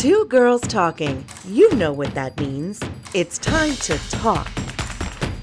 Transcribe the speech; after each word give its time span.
Two 0.00 0.24
girls 0.30 0.62
talking. 0.62 1.26
You 1.44 1.74
know 1.74 1.92
what 1.92 2.14
that 2.14 2.40
means. 2.40 2.80
It's 3.12 3.36
time 3.36 3.74
to 3.74 3.98
talk. 4.08 4.48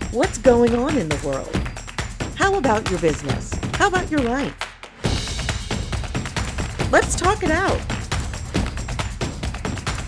What's 0.10 0.40
going 0.40 0.74
on 0.74 0.98
in 0.98 1.10
the 1.10 1.28
world? 1.28 1.56
How 2.34 2.58
about 2.58 2.90
your 2.90 3.00
business? 3.00 3.54
How 3.74 3.88
about 3.88 4.10
your 4.10 4.22
life? 4.22 4.56
Let's 6.92 7.16
talk 7.16 7.44
it 7.44 7.52
out. 7.52 7.80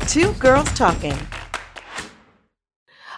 Two 0.08 0.34
girls 0.40 0.74
talking. 0.74 1.16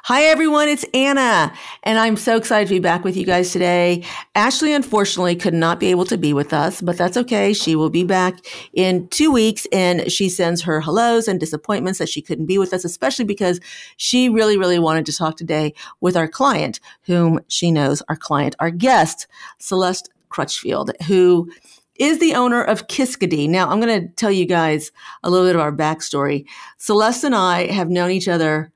Hi, 0.03 0.23
everyone. 0.23 0.67
It's 0.67 0.83
Anna, 0.93 1.53
and 1.83 1.97
I'm 1.97 2.15
so 2.15 2.37
excited 2.37 2.67
to 2.67 2.75
be 2.75 2.79
back 2.79 3.03
with 3.03 3.17
you 3.17 3.25
guys 3.25 3.51
today. 3.51 4.03
Ashley, 4.35 4.73
unfortunately, 4.73 5.35
could 5.35 5.53
not 5.53 5.79
be 5.79 5.87
able 5.87 6.05
to 6.05 6.17
be 6.17 6.33
with 6.33 6.53
us, 6.53 6.81
but 6.81 6.97
that's 6.97 7.17
okay. 7.17 7.53
She 7.53 7.75
will 7.75 7.89
be 7.89 8.03
back 8.03 8.45
in 8.73 9.07
two 9.07 9.31
weeks, 9.31 9.65
and 9.71 10.11
she 10.11 10.29
sends 10.29 10.61
her 10.61 10.81
hellos 10.81 11.27
and 11.27 11.39
disappointments 11.39 11.99
that 11.99 12.09
she 12.09 12.21
couldn't 12.21 12.45
be 12.45 12.57
with 12.57 12.73
us, 12.73 12.85
especially 12.85 13.25
because 13.25 13.59
she 13.97 14.29
really, 14.29 14.57
really 14.57 14.79
wanted 14.79 15.05
to 15.07 15.13
talk 15.13 15.37
today 15.37 15.73
with 16.01 16.15
our 16.15 16.27
client, 16.27 16.79
whom 17.03 17.39
she 17.47 17.71
knows 17.71 18.01
our 18.09 18.15
client, 18.15 18.55
our 18.59 18.71
guest, 18.71 19.27
Celeste 19.57 20.09
Crutchfield, 20.29 20.91
who 21.07 21.51
is 21.95 22.19
the 22.19 22.33
owner 22.33 22.63
of 22.63 22.87
Kiskadee. 22.87 23.49
Now, 23.49 23.69
I'm 23.69 23.79
going 23.79 24.01
to 24.01 24.13
tell 24.15 24.31
you 24.31 24.45
guys 24.45 24.91
a 25.23 25.29
little 25.29 25.45
bit 25.45 25.55
of 25.55 25.61
our 25.61 25.71
backstory. 25.71 26.45
Celeste 26.77 27.25
and 27.25 27.35
I 27.35 27.67
have 27.67 27.89
known 27.89 28.11
each 28.11 28.27
other 28.27 28.71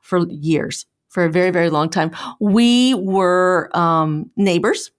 for 0.00 0.26
years, 0.28 0.84
for 1.16 1.24
a 1.24 1.30
very, 1.30 1.50
very 1.50 1.70
long 1.70 1.88
time. 1.88 2.10
We 2.40 2.92
were 2.92 3.70
um, 3.72 4.30
neighbors 4.36 4.90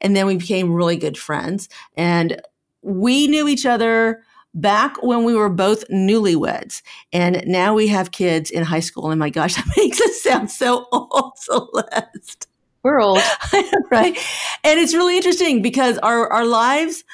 and 0.00 0.16
then 0.16 0.26
we 0.26 0.36
became 0.36 0.72
really 0.72 0.96
good 0.96 1.16
friends. 1.16 1.68
And 1.96 2.42
we 2.82 3.28
knew 3.28 3.46
each 3.46 3.64
other 3.64 4.24
back 4.52 5.00
when 5.00 5.22
we 5.22 5.32
were 5.36 5.48
both 5.48 5.86
newlyweds. 5.86 6.82
And 7.12 7.44
now 7.46 7.72
we 7.72 7.86
have 7.86 8.10
kids 8.10 8.50
in 8.50 8.64
high 8.64 8.80
school. 8.80 9.12
And 9.12 9.20
my 9.20 9.30
gosh, 9.30 9.54
that 9.54 9.72
makes 9.76 10.00
us 10.00 10.20
sound 10.20 10.50
so 10.50 10.88
old, 10.90 11.34
Celeste. 11.36 12.48
We're 12.82 13.00
old. 13.00 13.20
right. 13.92 14.18
And 14.64 14.80
it's 14.80 14.92
really 14.92 15.16
interesting 15.16 15.62
because 15.62 15.98
our, 15.98 16.32
our 16.32 16.46
lives, 16.46 17.04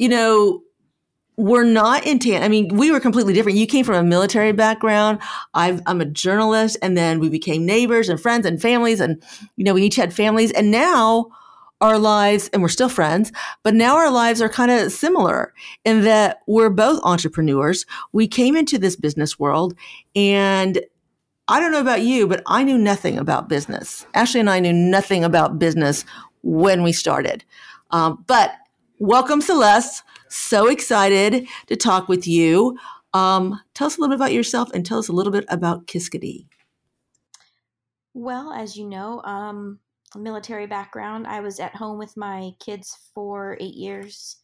you 0.00 0.08
know, 0.08 0.60
we're 1.42 1.64
not 1.64 2.06
in 2.06 2.20
tan. 2.20 2.44
I 2.44 2.48
mean, 2.48 2.68
we 2.76 2.92
were 2.92 3.00
completely 3.00 3.34
different. 3.34 3.58
You 3.58 3.66
came 3.66 3.84
from 3.84 3.96
a 3.96 4.02
military 4.04 4.52
background. 4.52 5.18
i 5.54 5.80
am 5.86 6.00
a 6.00 6.04
journalist, 6.04 6.76
and 6.80 6.96
then 6.96 7.18
we 7.18 7.28
became 7.28 7.66
neighbors 7.66 8.08
and 8.08 8.20
friends 8.20 8.46
and 8.46 8.62
families, 8.62 9.00
and 9.00 9.20
you 9.56 9.64
know, 9.64 9.74
we 9.74 9.82
each 9.82 9.96
had 9.96 10.14
families. 10.14 10.52
And 10.52 10.70
now 10.70 11.26
our 11.80 11.98
lives, 11.98 12.48
and 12.52 12.62
we're 12.62 12.68
still 12.68 12.88
friends, 12.88 13.32
but 13.64 13.74
now 13.74 13.96
our 13.96 14.08
lives 14.08 14.40
are 14.40 14.48
kind 14.48 14.70
of 14.70 14.92
similar 14.92 15.52
in 15.84 16.02
that 16.02 16.42
we're 16.46 16.70
both 16.70 17.00
entrepreneurs. 17.02 17.86
We 18.12 18.28
came 18.28 18.54
into 18.56 18.78
this 18.78 18.94
business 18.94 19.36
world, 19.36 19.74
and 20.14 20.80
I 21.48 21.58
don't 21.58 21.72
know 21.72 21.80
about 21.80 22.02
you, 22.02 22.28
but 22.28 22.44
I 22.46 22.62
knew 22.62 22.78
nothing 22.78 23.18
about 23.18 23.48
business. 23.48 24.06
Ashley 24.14 24.38
and 24.38 24.48
I 24.48 24.60
knew 24.60 24.72
nothing 24.72 25.24
about 25.24 25.58
business 25.58 26.04
when 26.42 26.84
we 26.84 26.92
started. 26.92 27.42
Um, 27.90 28.22
but 28.28 28.52
welcome, 29.00 29.40
Celeste 29.40 30.04
so 30.34 30.68
excited 30.68 31.46
to 31.66 31.76
talk 31.76 32.08
with 32.08 32.26
you. 32.26 32.78
Um, 33.14 33.60
tell 33.74 33.86
us 33.86 33.98
a 33.98 34.00
little 34.00 34.16
bit 34.16 34.20
about 34.20 34.32
yourself 34.32 34.70
and 34.72 34.84
tell 34.84 34.98
us 34.98 35.08
a 35.08 35.12
little 35.12 35.32
bit 35.32 35.44
about 35.48 35.86
Kiskadee. 35.86 36.46
Well, 38.14 38.52
as 38.52 38.76
you 38.76 38.88
know, 38.88 39.22
um, 39.22 39.78
military 40.16 40.66
background. 40.66 41.26
I 41.26 41.40
was 41.40 41.60
at 41.60 41.74
home 41.74 41.98
with 41.98 42.16
my 42.16 42.52
kids 42.60 42.96
for 43.14 43.56
eight 43.60 43.74
years 43.74 44.36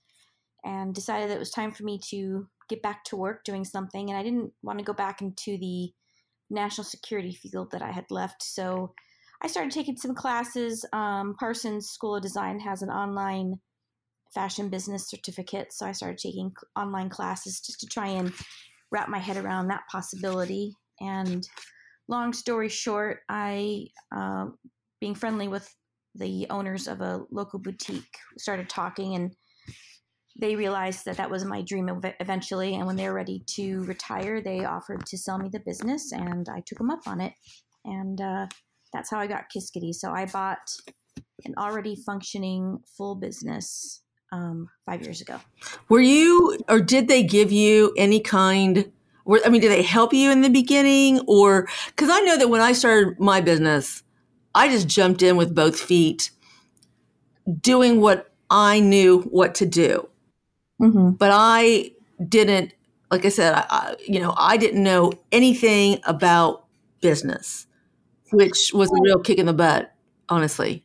and 0.64 0.94
decided 0.94 1.30
that 1.30 1.36
it 1.36 1.40
was 1.40 1.50
time 1.50 1.72
for 1.72 1.84
me 1.84 2.00
to 2.10 2.48
get 2.68 2.82
back 2.82 3.04
to 3.04 3.16
work 3.16 3.44
doing 3.44 3.64
something. 3.64 4.10
And 4.10 4.18
I 4.18 4.22
didn't 4.22 4.52
want 4.62 4.78
to 4.78 4.84
go 4.84 4.92
back 4.92 5.22
into 5.22 5.58
the 5.58 5.92
national 6.50 6.84
security 6.84 7.32
field 7.32 7.70
that 7.72 7.82
I 7.82 7.90
had 7.90 8.06
left. 8.10 8.42
So 8.42 8.94
I 9.42 9.46
started 9.46 9.72
taking 9.72 9.96
some 9.96 10.14
classes. 10.14 10.84
Um, 10.92 11.36
Parsons 11.38 11.88
School 11.88 12.16
of 12.16 12.22
Design 12.22 12.58
has 12.60 12.82
an 12.82 12.90
online 12.90 13.60
fashion 14.34 14.68
business 14.68 15.08
certificate. 15.08 15.72
So 15.72 15.86
I 15.86 15.92
started 15.92 16.18
taking 16.18 16.52
online 16.76 17.08
classes 17.08 17.60
just 17.60 17.80
to 17.80 17.86
try 17.86 18.08
and 18.08 18.32
wrap 18.90 19.08
my 19.08 19.18
head 19.18 19.36
around 19.36 19.68
that 19.68 19.82
possibility. 19.90 20.74
And 21.00 21.46
long 22.08 22.32
story 22.32 22.68
short, 22.68 23.20
I, 23.28 23.86
uh, 24.14 24.46
being 25.00 25.14
friendly 25.14 25.48
with 25.48 25.72
the 26.14 26.46
owners 26.50 26.88
of 26.88 27.00
a 27.00 27.24
local 27.30 27.58
boutique, 27.58 28.16
started 28.38 28.68
talking 28.68 29.14
and 29.14 29.34
they 30.40 30.54
realized 30.54 31.04
that 31.04 31.16
that 31.16 31.30
was 31.30 31.44
my 31.44 31.62
dream 31.62 31.90
eventually. 32.20 32.76
And 32.76 32.86
when 32.86 32.96
they 32.96 33.08
were 33.08 33.14
ready 33.14 33.42
to 33.56 33.82
retire, 33.84 34.40
they 34.40 34.64
offered 34.64 35.04
to 35.06 35.18
sell 35.18 35.38
me 35.38 35.48
the 35.52 35.60
business, 35.66 36.12
and 36.12 36.48
I 36.48 36.62
took 36.64 36.78
them 36.78 36.90
up 36.90 37.06
on 37.06 37.20
it. 37.20 37.32
And 37.84 38.20
uh, 38.20 38.46
that's 38.92 39.10
how 39.10 39.18
I 39.18 39.26
got 39.26 39.46
Kiskadee. 39.54 39.94
So 39.94 40.12
I 40.12 40.26
bought 40.26 40.70
an 41.44 41.54
already 41.58 41.96
functioning 42.06 42.78
full 42.96 43.16
business 43.16 44.02
um, 44.32 44.70
five 44.86 45.02
years 45.02 45.20
ago. 45.20 45.40
Were 45.88 46.00
you, 46.00 46.58
or 46.68 46.80
did 46.80 47.08
they 47.08 47.22
give 47.22 47.52
you 47.52 47.92
any 47.96 48.20
kind? 48.20 48.90
Were, 49.24 49.40
I 49.44 49.48
mean, 49.48 49.60
did 49.60 49.70
they 49.70 49.82
help 49.82 50.12
you 50.12 50.30
in 50.30 50.42
the 50.42 50.50
beginning, 50.50 51.20
or 51.26 51.68
because 51.86 52.10
I 52.10 52.20
know 52.20 52.36
that 52.38 52.48
when 52.48 52.60
I 52.60 52.72
started 52.72 53.18
my 53.18 53.40
business, 53.40 54.02
I 54.54 54.68
just 54.68 54.88
jumped 54.88 55.22
in 55.22 55.36
with 55.36 55.54
both 55.54 55.78
feet, 55.78 56.30
doing 57.60 58.00
what 58.00 58.30
I 58.50 58.80
knew 58.80 59.22
what 59.22 59.54
to 59.56 59.66
do. 59.66 60.08
Mm-hmm. 60.80 61.12
But 61.12 61.30
I 61.32 61.92
didn't, 62.26 62.72
like 63.10 63.24
I 63.24 63.30
said, 63.30 63.54
I, 63.54 63.66
I, 63.68 63.96
you 64.06 64.20
know, 64.20 64.34
I 64.36 64.56
didn't 64.56 64.82
know 64.82 65.12
anything 65.32 66.00
about 66.04 66.64
business, 67.00 67.66
which 68.32 68.72
was 68.72 68.90
a 68.90 69.02
real 69.02 69.20
kick 69.20 69.38
in 69.38 69.46
the 69.46 69.52
butt, 69.52 69.92
honestly 70.28 70.84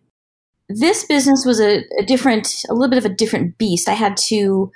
this 0.70 1.06
business 1.06 1.46
was 1.46 1.60
a, 1.60 1.84
a 2.00 2.06
different, 2.06 2.48
a 2.70 2.74
little 2.74 2.90
bit 2.90 2.98
of 2.98 3.06
a 3.06 3.14
different 3.14 3.58
beast. 3.58 3.90
I 3.90 3.94
had 3.94 4.18
to 4.28 4.72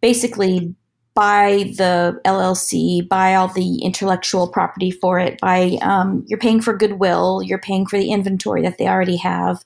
basically 0.00 0.74
buy 1.14 1.72
the 1.76 2.18
LLC, 2.24 3.06
buy 3.06 3.34
all 3.34 3.48
the 3.48 3.82
intellectual 3.82 4.48
property 4.48 4.90
for 4.90 5.18
it. 5.18 5.38
Buy 5.40 5.78
um, 5.82 6.24
you're 6.26 6.38
paying 6.38 6.60
for 6.60 6.76
goodwill, 6.76 7.42
you're 7.42 7.58
paying 7.58 7.86
for 7.86 7.98
the 7.98 8.10
inventory 8.10 8.62
that 8.62 8.78
they 8.78 8.88
already 8.88 9.16
have, 9.18 9.62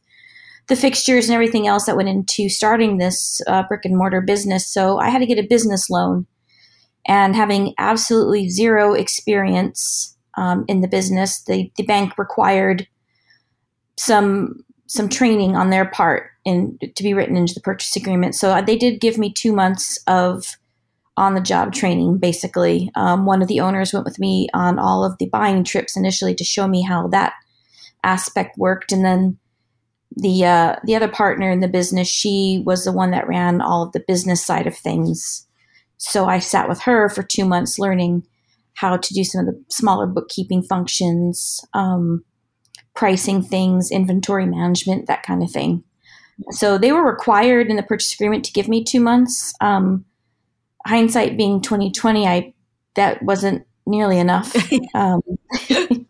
the 0.67 0.77
fixtures 0.77 1.29
and 1.29 1.35
everything 1.35 1.67
else 1.67 1.87
that 1.87 1.97
went 1.97 2.09
into 2.09 2.49
starting 2.49 2.99
this 2.99 3.41
uh, 3.47 3.63
brick 3.69 3.85
and 3.85 3.97
mortar 3.97 4.21
business. 4.21 4.67
So 4.67 4.99
I 4.99 5.09
had 5.09 5.19
to 5.21 5.27
get 5.27 5.39
a 5.39 5.47
business 5.47 5.89
loan, 5.89 6.27
and 7.07 7.37
having 7.37 7.75
absolutely 7.79 8.49
zero 8.49 8.95
experience 8.95 10.17
um, 10.37 10.65
in 10.67 10.81
the 10.81 10.89
business, 10.89 11.43
the 11.43 11.71
the 11.77 11.85
bank 11.85 12.19
required 12.19 12.89
some 13.97 14.65
some 14.87 15.09
training 15.09 15.57
on 15.57 15.71
their 15.71 15.85
part 15.85 16.31
in 16.45 16.79
to 16.95 17.03
be 17.03 17.15
written 17.15 17.37
into 17.37 17.55
the 17.55 17.61
purchase 17.61 17.97
agreement. 17.97 18.35
So 18.35 18.51
uh, 18.51 18.63
they 18.63 18.77
did 18.77 19.01
give 19.01 19.19
me 19.19 19.33
two 19.33 19.53
months 19.53 19.99
of 20.07 20.57
on 21.17 21.35
the 21.35 21.41
job 21.41 21.73
training. 21.73 22.19
Basically, 22.19 22.91
um, 22.95 23.27
one 23.27 23.43
of 23.43 23.49
the 23.49 23.61
owners 23.61 23.93
went 23.93 24.05
with 24.05 24.19
me 24.19 24.49
on 24.55 24.79
all 24.79 25.05
of 25.05 25.19
the 25.19 25.29
buying 25.29 25.65
trips 25.65 25.97
initially 25.97 26.35
to 26.35 26.45
show 26.45 26.69
me 26.69 26.83
how 26.83 27.09
that 27.09 27.33
aspect 28.05 28.57
worked, 28.59 28.93
and 28.93 29.05
then 29.05 29.39
the 30.17 30.45
uh, 30.45 30.77
the 30.85 30.95
other 30.95 31.09
partner 31.09 31.51
in 31.51 31.61
the 31.61 31.69
business, 31.69 32.09
she 32.09 32.63
was 32.65 32.85
the 32.85 32.93
one 32.93 33.11
that 33.11 33.29
ran 33.29 33.61
all 33.61 33.83
of 33.83 33.93
the 33.93 34.05
business 34.07 34.45
side 34.45 34.67
of 34.67 34.77
things. 34.77 35.47
So 35.99 36.27
I 36.27 36.39
sat 36.39 36.69
with 36.69 36.81
her 36.83 37.09
for 37.09 37.23
two 37.23 37.45
months 37.45 37.79
learning 37.79 38.23
how 38.75 38.97
to 38.97 39.15
do 39.15 39.25
some 39.25 39.41
of 39.41 39.47
the 39.47 39.65
smaller 39.71 40.07
bookkeeping 40.07 40.63
functions. 40.63 41.65
Um, 41.73 42.25
pricing 42.97 43.43
things, 43.43 43.91
inventory 43.91 44.47
management, 44.47 45.07
that 45.07 45.23
kind 45.23 45.43
of 45.43 45.51
thing. 45.51 45.85
So 46.51 46.79
they 46.79 46.93
were 46.93 47.05
required 47.05 47.69
in 47.69 47.77
the 47.77 47.83
purchase 47.83 48.13
agreement 48.15 48.45
to 48.47 48.53
give 48.53 48.69
me 48.69 48.83
two 48.83 49.01
months. 49.01 49.55
Um, 49.61 50.05
hindsight 50.87 51.37
being 51.37 51.63
twenty 51.63 51.93
twenty, 51.93 52.27
I 52.27 52.53
that 52.95 53.23
wasn't 53.23 53.67
nearly 53.87 54.19
enough. 54.19 54.55
um, 54.95 55.23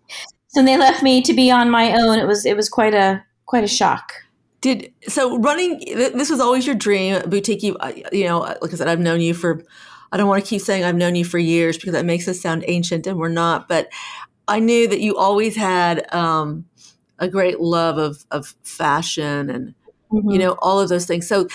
so 0.48 0.62
they 0.62 0.76
left 0.76 1.02
me 1.02 1.22
to 1.22 1.32
be 1.32 1.50
on 1.50 1.70
my 1.70 1.92
own. 1.92 2.18
It 2.18 2.26
was 2.26 2.46
it 2.46 2.56
was 2.56 2.68
quite 2.68 2.94
a 2.94 3.22
quite 3.44 3.64
a 3.64 3.68
shock. 3.68 4.12
Did 4.60 4.92
so 5.06 5.38
running? 5.38 5.78
This 5.86 6.30
was 6.30 6.40
always 6.40 6.66
your 6.66 6.74
dream, 6.74 7.22
boutique. 7.28 7.62
You, 7.62 7.76
uh, 7.76 7.92
you 8.10 8.24
know, 8.24 8.40
like 8.40 8.72
I 8.72 8.76
said, 8.76 8.88
I've 8.88 9.00
known 9.00 9.20
you 9.20 9.34
for. 9.34 9.62
I 10.12 10.16
don't 10.16 10.28
want 10.28 10.42
to 10.42 10.48
keep 10.48 10.62
saying 10.62 10.84
I've 10.84 10.96
known 10.96 11.14
you 11.14 11.24
for 11.24 11.38
years 11.38 11.76
because 11.76 11.92
that 11.92 12.04
makes 12.04 12.26
us 12.26 12.40
sound 12.40 12.64
ancient, 12.66 13.06
and 13.06 13.18
we're 13.18 13.28
not. 13.28 13.68
But 13.68 13.88
I 14.48 14.60
knew 14.60 14.88
that 14.88 15.00
you 15.00 15.16
always 15.16 15.56
had 15.56 16.12
um, 16.14 16.64
a 17.18 17.28
great 17.28 17.60
love 17.60 17.98
of 17.98 18.24
of 18.30 18.54
fashion 18.62 19.50
and 19.50 19.74
mm-hmm. 20.12 20.30
you 20.30 20.38
know 20.38 20.56
all 20.60 20.80
of 20.80 20.88
those 20.88 21.06
things. 21.06 21.26
So 21.26 21.48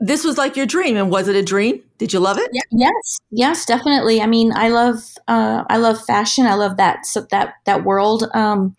this 0.00 0.24
was 0.24 0.36
like 0.36 0.56
your 0.56 0.66
dream, 0.66 0.96
and 0.96 1.10
was 1.10 1.28
it 1.28 1.36
a 1.36 1.42
dream? 1.42 1.80
Did 1.98 2.12
you 2.12 2.20
love 2.20 2.38
it? 2.38 2.50
Yes, 2.72 3.18
yes, 3.30 3.64
definitely. 3.64 4.20
I 4.20 4.26
mean, 4.26 4.52
I 4.54 4.68
love 4.68 4.98
uh, 5.28 5.64
I 5.68 5.76
love 5.76 6.04
fashion. 6.04 6.46
I 6.46 6.54
love 6.54 6.76
that 6.76 7.06
so 7.06 7.26
that 7.30 7.54
that 7.66 7.84
world. 7.84 8.24
Um, 8.34 8.76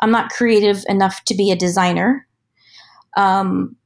I'm 0.00 0.10
not 0.10 0.30
creative 0.30 0.84
enough 0.88 1.24
to 1.24 1.34
be 1.34 1.50
a 1.50 1.56
designer. 1.56 2.26
Um, 3.16 3.76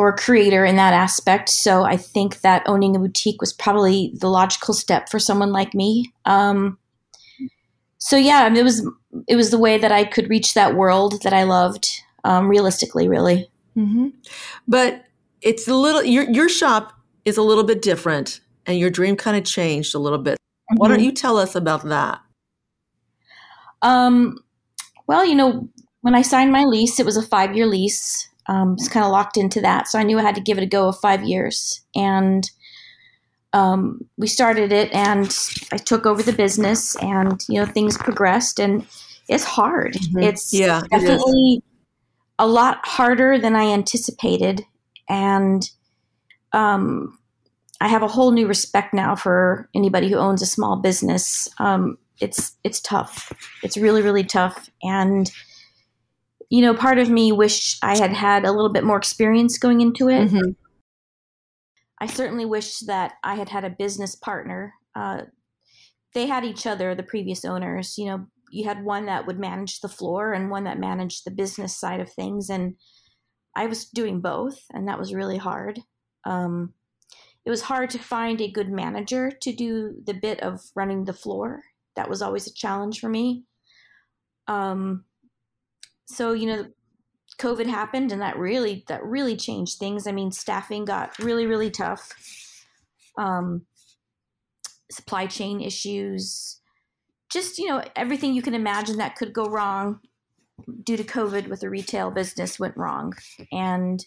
or 0.00 0.08
a 0.08 0.16
creator 0.16 0.64
in 0.64 0.76
that 0.76 0.94
aspect. 0.94 1.50
So 1.50 1.82
I 1.82 1.98
think 1.98 2.40
that 2.40 2.62
owning 2.66 2.96
a 2.96 2.98
boutique 2.98 3.40
was 3.40 3.52
probably 3.52 4.12
the 4.18 4.28
logical 4.28 4.72
step 4.72 5.10
for 5.10 5.18
someone 5.18 5.52
like 5.52 5.74
me. 5.74 6.12
Um, 6.24 6.78
so 8.10 8.16
yeah, 8.16 8.52
it 8.52 8.64
was 8.64 8.84
it 9.28 9.36
was 9.36 9.52
the 9.52 9.58
way 9.58 9.78
that 9.78 9.92
I 9.92 10.02
could 10.02 10.28
reach 10.28 10.54
that 10.54 10.74
world 10.74 11.22
that 11.22 11.32
I 11.32 11.44
loved, 11.44 11.86
um, 12.24 12.48
realistically, 12.48 13.08
really. 13.08 13.48
Mm-hmm. 13.76 14.08
But 14.66 15.04
it's 15.42 15.68
a 15.68 15.76
little 15.76 16.02
your 16.02 16.28
your 16.28 16.48
shop 16.48 16.92
is 17.24 17.36
a 17.36 17.42
little 17.42 17.62
bit 17.62 17.82
different, 17.82 18.40
and 18.66 18.80
your 18.80 18.90
dream 18.90 19.14
kind 19.14 19.36
of 19.36 19.44
changed 19.44 19.94
a 19.94 20.00
little 20.00 20.18
bit. 20.18 20.32
Mm-hmm. 20.32 20.78
Why 20.78 20.88
don't 20.88 20.96
mm-hmm. 20.96 21.04
you 21.04 21.12
tell 21.12 21.36
us 21.36 21.54
about 21.54 21.84
that? 21.84 22.20
Um, 23.82 24.38
well, 25.06 25.24
you 25.24 25.36
know, 25.36 25.68
when 26.00 26.16
I 26.16 26.22
signed 26.22 26.50
my 26.50 26.64
lease, 26.64 26.98
it 26.98 27.06
was 27.06 27.16
a 27.16 27.22
five 27.22 27.54
year 27.54 27.66
lease. 27.66 28.28
Um, 28.48 28.72
it's 28.72 28.88
kind 28.88 29.06
of 29.06 29.12
locked 29.12 29.36
into 29.36 29.60
that, 29.60 29.86
so 29.86 30.00
I 30.00 30.02
knew 30.02 30.18
I 30.18 30.22
had 30.22 30.34
to 30.34 30.40
give 30.40 30.58
it 30.58 30.64
a 30.64 30.66
go 30.66 30.88
of 30.88 30.98
five 30.98 31.22
years, 31.22 31.80
and 31.94 32.50
um, 33.52 34.06
we 34.16 34.26
started 34.26 34.72
it, 34.72 34.92
and 34.92 35.36
I 35.72 35.76
took 35.76 36.06
over 36.06 36.22
the 36.22 36.32
business, 36.32 36.96
and 36.96 37.42
you 37.48 37.60
know 37.60 37.66
things 37.66 37.96
progressed, 37.96 38.60
and 38.60 38.86
it's 39.28 39.44
hard. 39.44 39.94
Mm-hmm. 39.94 40.22
It's 40.22 40.52
yeah, 40.52 40.82
definitely 40.90 41.58
it 41.58 41.64
a 42.38 42.46
lot 42.46 42.78
harder 42.84 43.38
than 43.38 43.54
I 43.54 43.64
anticipated, 43.64 44.64
and 45.08 45.68
um, 46.52 47.18
I 47.80 47.88
have 47.88 48.02
a 48.02 48.08
whole 48.08 48.30
new 48.30 48.46
respect 48.46 48.94
now 48.94 49.14
for 49.14 49.68
anybody 49.74 50.08
who 50.08 50.16
owns 50.16 50.42
a 50.42 50.46
small 50.46 50.76
business. 50.76 51.48
Um, 51.58 51.98
it's 52.20 52.56
it's 52.64 52.80
tough. 52.80 53.32
It's 53.62 53.76
really 53.76 54.02
really 54.02 54.24
tough, 54.24 54.70
and 54.82 55.30
you 56.50 56.62
know, 56.62 56.74
part 56.74 56.98
of 56.98 57.08
me 57.08 57.30
wish 57.30 57.78
I 57.82 57.96
had 57.96 58.12
had 58.12 58.44
a 58.44 58.50
little 58.50 58.72
bit 58.72 58.84
more 58.84 58.96
experience 58.96 59.56
going 59.56 59.80
into 59.80 60.08
it. 60.08 60.28
Mm-hmm. 60.28 60.50
I 62.00 62.06
certainly 62.06 62.46
wish 62.46 62.78
that 62.80 63.14
I 63.22 63.34
had 63.34 63.48
had 63.48 63.64
a 63.64 63.70
business 63.70 64.16
partner. 64.16 64.74
Uh, 64.94 65.22
they 66.14 66.26
had 66.26 66.44
each 66.44 66.66
other, 66.66 66.94
the 66.94 67.02
previous 67.02 67.44
owners. 67.44 67.98
You 67.98 68.06
know, 68.06 68.26
you 68.50 68.64
had 68.64 68.84
one 68.84 69.06
that 69.06 69.26
would 69.26 69.38
manage 69.38 69.80
the 69.80 69.88
floor 69.88 70.32
and 70.32 70.50
one 70.50 70.64
that 70.64 70.78
managed 70.78 71.24
the 71.24 71.30
business 71.30 71.76
side 71.76 72.00
of 72.00 72.12
things, 72.12 72.50
and 72.50 72.74
I 73.54 73.66
was 73.66 73.84
doing 73.86 74.20
both, 74.20 74.58
and 74.72 74.88
that 74.88 74.98
was 74.98 75.14
really 75.14 75.36
hard. 75.36 75.80
Um, 76.24 76.74
it 77.44 77.50
was 77.50 77.62
hard 77.62 77.90
to 77.90 77.98
find 77.98 78.40
a 78.40 78.50
good 78.50 78.70
manager 78.70 79.30
to 79.42 79.52
do 79.52 79.94
the 80.06 80.14
bit 80.14 80.40
of 80.40 80.60
running 80.74 81.04
the 81.04 81.12
floor 81.12 81.62
that 81.96 82.08
was 82.08 82.22
always 82.22 82.46
a 82.46 82.54
challenge 82.54 83.00
for 83.00 83.08
me. 83.08 83.44
Um, 84.46 85.04
so 86.06 86.32
you 86.32 86.46
know, 86.46 86.66
COVID 87.38 87.66
happened, 87.66 88.12
and 88.12 88.20
that 88.20 88.38
really 88.38 88.84
that 88.88 89.04
really 89.04 89.36
changed 89.36 89.78
things. 89.78 90.06
I 90.06 90.12
mean, 90.12 90.32
staffing 90.32 90.84
got 90.84 91.18
really 91.18 91.46
really 91.46 91.70
tough. 91.70 92.12
Um, 93.18 93.66
supply 94.90 95.26
chain 95.26 95.60
issues, 95.60 96.60
just 97.32 97.58
you 97.58 97.68
know 97.68 97.82
everything 97.96 98.34
you 98.34 98.42
can 98.42 98.54
imagine 98.54 98.96
that 98.98 99.16
could 99.16 99.32
go 99.32 99.46
wrong 99.46 100.00
due 100.84 100.96
to 100.96 101.04
COVID 101.04 101.48
with 101.48 101.60
the 101.60 101.70
retail 101.70 102.10
business 102.10 102.58
went 102.58 102.76
wrong, 102.76 103.14
and 103.52 104.04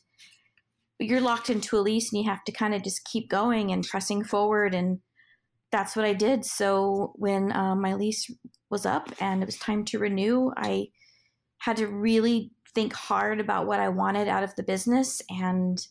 you're 0.99 1.21
locked 1.21 1.49
into 1.49 1.77
a 1.77 1.81
lease 1.81 2.13
and 2.13 2.23
you 2.23 2.29
have 2.29 2.43
to 2.45 2.51
kind 2.51 2.73
of 2.73 2.83
just 2.83 3.03
keep 3.03 3.29
going 3.29 3.71
and 3.71 3.85
pressing 3.85 4.23
forward 4.23 4.73
and 4.73 4.99
that's 5.73 5.95
what 5.95 6.05
I 6.05 6.13
did. 6.13 6.45
So 6.45 7.13
when 7.15 7.51
um, 7.51 7.81
my 7.81 7.95
lease 7.95 8.29
was 8.69 8.85
up 8.85 9.09
and 9.19 9.41
it 9.41 9.45
was 9.47 9.57
time 9.57 9.83
to 9.85 9.99
renew, 9.99 10.51
I 10.55 10.87
had 11.57 11.77
to 11.77 11.87
really 11.87 12.51
think 12.75 12.93
hard 12.93 13.39
about 13.39 13.67
what 13.67 13.79
I 13.79 13.89
wanted 13.89 14.27
out 14.27 14.43
of 14.43 14.55
the 14.55 14.63
business, 14.63 15.21
and 15.29 15.85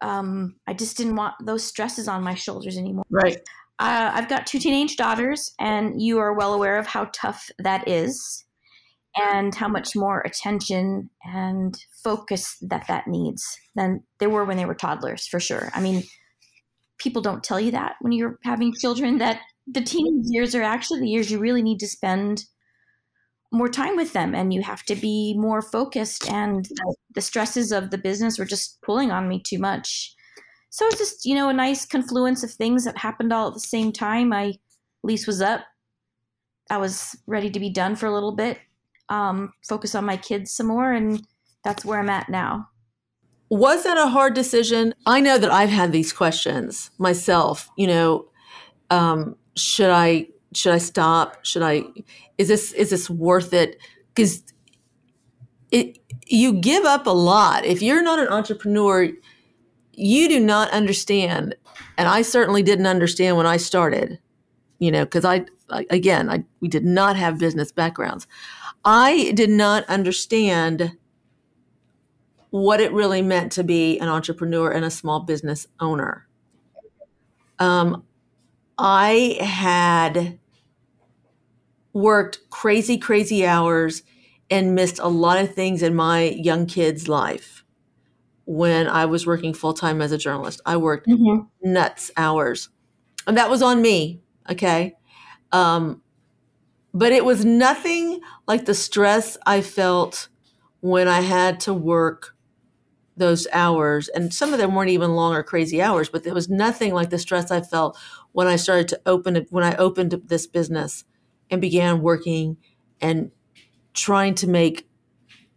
um, 0.00 0.56
I 0.66 0.74
just 0.74 0.96
didn't 0.96 1.16
want 1.16 1.34
those 1.44 1.64
stresses 1.64 2.08
on 2.08 2.22
my 2.22 2.34
shoulders 2.34 2.76
anymore. 2.76 3.04
Right. 3.10 3.38
Uh, 3.78 4.10
I've 4.14 4.28
got 4.28 4.46
two 4.46 4.58
teenage 4.58 4.96
daughters, 4.96 5.52
and 5.58 6.00
you 6.00 6.18
are 6.18 6.32
well 6.32 6.54
aware 6.54 6.78
of 6.78 6.86
how 6.86 7.10
tough 7.12 7.50
that 7.58 7.86
is, 7.88 8.44
and 9.16 9.54
how 9.54 9.68
much 9.68 9.96
more 9.96 10.20
attention 10.20 11.10
and 11.24 11.76
focus 12.02 12.56
that 12.62 12.86
that 12.88 13.06
needs 13.06 13.58
than 13.74 14.02
they 14.18 14.26
were 14.26 14.44
when 14.44 14.56
they 14.56 14.66
were 14.66 14.74
toddlers, 14.74 15.26
for 15.26 15.40
sure. 15.40 15.70
I 15.74 15.80
mean 15.80 16.04
people 16.98 17.22
don't 17.22 17.44
tell 17.44 17.60
you 17.60 17.70
that 17.72 17.96
when 18.00 18.12
you're 18.12 18.38
having 18.42 18.72
children 18.74 19.18
that 19.18 19.40
the 19.66 19.82
teenage 19.82 20.26
years 20.26 20.54
are 20.54 20.62
actually 20.62 21.00
the 21.00 21.08
years 21.08 21.30
you 21.30 21.38
really 21.38 21.62
need 21.62 21.78
to 21.80 21.88
spend 21.88 22.44
more 23.52 23.68
time 23.68 23.96
with 23.96 24.12
them 24.12 24.34
and 24.34 24.52
you 24.52 24.62
have 24.62 24.82
to 24.84 24.94
be 24.94 25.34
more 25.36 25.62
focused 25.62 26.30
and 26.30 26.68
the 27.14 27.20
stresses 27.20 27.72
of 27.72 27.90
the 27.90 27.98
business 27.98 28.38
were 28.38 28.44
just 28.44 28.80
pulling 28.82 29.10
on 29.10 29.28
me 29.28 29.40
too 29.40 29.58
much 29.58 30.14
so 30.70 30.86
it's 30.86 30.98
just 30.98 31.24
you 31.24 31.34
know 31.34 31.48
a 31.48 31.52
nice 31.52 31.86
confluence 31.86 32.42
of 32.42 32.50
things 32.50 32.84
that 32.84 32.98
happened 32.98 33.32
all 33.32 33.48
at 33.48 33.54
the 33.54 33.60
same 33.60 33.92
time 33.92 34.28
my 34.28 34.52
lease 35.02 35.26
was 35.26 35.40
up 35.40 35.60
i 36.70 36.76
was 36.76 37.16
ready 37.26 37.50
to 37.50 37.60
be 37.60 37.70
done 37.70 37.94
for 37.94 38.06
a 38.06 38.12
little 38.14 38.34
bit 38.34 38.58
um, 39.08 39.52
focus 39.68 39.94
on 39.94 40.04
my 40.04 40.16
kids 40.16 40.50
some 40.50 40.66
more 40.66 40.92
and 40.92 41.24
that's 41.64 41.84
where 41.84 42.00
i'm 42.00 42.10
at 42.10 42.28
now 42.28 42.68
was 43.48 43.84
that 43.84 43.96
a 43.96 44.08
hard 44.08 44.34
decision? 44.34 44.94
I 45.06 45.20
know 45.20 45.38
that 45.38 45.52
I've 45.52 45.70
had 45.70 45.92
these 45.92 46.12
questions 46.12 46.90
myself. 46.98 47.70
You 47.76 47.86
know, 47.86 48.28
um, 48.90 49.36
should 49.56 49.90
I 49.90 50.28
should 50.54 50.72
I 50.72 50.78
stop? 50.78 51.44
Should 51.44 51.62
I? 51.62 51.84
Is 52.38 52.48
this 52.48 52.72
is 52.72 52.90
this 52.90 53.10
worth 53.10 53.52
it? 53.52 53.78
Because 54.14 54.42
it 55.70 55.98
you 56.26 56.54
give 56.54 56.84
up 56.84 57.06
a 57.06 57.10
lot 57.10 57.64
if 57.64 57.82
you're 57.82 58.02
not 58.02 58.18
an 58.18 58.28
entrepreneur. 58.28 59.10
You 59.92 60.28
do 60.28 60.40
not 60.40 60.70
understand, 60.70 61.54
and 61.96 62.08
I 62.08 62.22
certainly 62.22 62.62
didn't 62.62 62.86
understand 62.86 63.36
when 63.36 63.46
I 63.46 63.56
started. 63.56 64.18
You 64.78 64.90
know, 64.90 65.04
because 65.04 65.24
I 65.24 65.46
again, 65.90 66.30
I 66.30 66.44
we 66.60 66.68
did 66.68 66.84
not 66.84 67.16
have 67.16 67.38
business 67.38 67.72
backgrounds. 67.72 68.26
I 68.84 69.32
did 69.34 69.50
not 69.50 69.84
understand 69.88 70.96
what 72.50 72.80
it 72.80 72.92
really 72.92 73.22
meant 73.22 73.52
to 73.52 73.64
be 73.64 73.98
an 73.98 74.08
entrepreneur 74.08 74.70
and 74.70 74.84
a 74.84 74.90
small 74.90 75.20
business 75.20 75.66
owner. 75.80 76.26
Um, 77.58 78.04
I 78.78 79.38
had 79.40 80.38
worked 81.92 82.40
crazy, 82.50 82.98
crazy 82.98 83.46
hours 83.46 84.02
and 84.50 84.74
missed 84.74 84.98
a 84.98 85.08
lot 85.08 85.40
of 85.40 85.54
things 85.54 85.82
in 85.82 85.94
my 85.94 86.24
young 86.24 86.66
kid's 86.66 87.08
life 87.08 87.64
when 88.44 88.86
I 88.86 89.06
was 89.06 89.26
working 89.26 89.54
full 89.54 89.74
time 89.74 90.00
as 90.02 90.12
a 90.12 90.18
journalist. 90.18 90.60
I 90.66 90.76
worked 90.76 91.08
mm-hmm. 91.08 91.46
nuts 91.62 92.10
hours, 92.16 92.68
and 93.26 93.36
that 93.36 93.50
was 93.50 93.62
on 93.62 93.82
me. 93.82 94.20
Okay. 94.50 94.94
Um, 95.52 96.02
but 96.92 97.12
it 97.12 97.24
was 97.24 97.44
nothing 97.44 98.20
like 98.46 98.66
the 98.66 98.74
stress 98.74 99.36
I 99.46 99.60
felt 99.60 100.28
when 100.80 101.08
I 101.08 101.20
had 101.20 101.60
to 101.60 101.74
work 101.74 102.36
those 103.16 103.46
hours 103.52 104.08
and 104.08 104.32
some 104.32 104.52
of 104.52 104.58
them 104.58 104.74
weren't 104.74 104.90
even 104.90 105.14
long 105.14 105.34
or 105.34 105.42
crazy 105.42 105.80
hours 105.80 106.08
but 106.08 106.22
there 106.22 106.34
was 106.34 106.50
nothing 106.50 106.92
like 106.92 107.08
the 107.08 107.18
stress 107.18 107.50
i 107.50 107.60
felt 107.60 107.98
when 108.36 108.46
i 108.46 108.56
started 108.56 108.88
to 108.88 109.00
open 109.06 109.36
it 109.36 109.46
when 109.50 109.64
i 109.64 109.74
opened 109.76 110.20
this 110.26 110.46
business 110.46 111.04
and 111.50 111.60
began 111.60 112.02
working 112.02 112.56
and 113.00 113.30
trying 113.94 114.34
to 114.34 114.46
make 114.46 114.88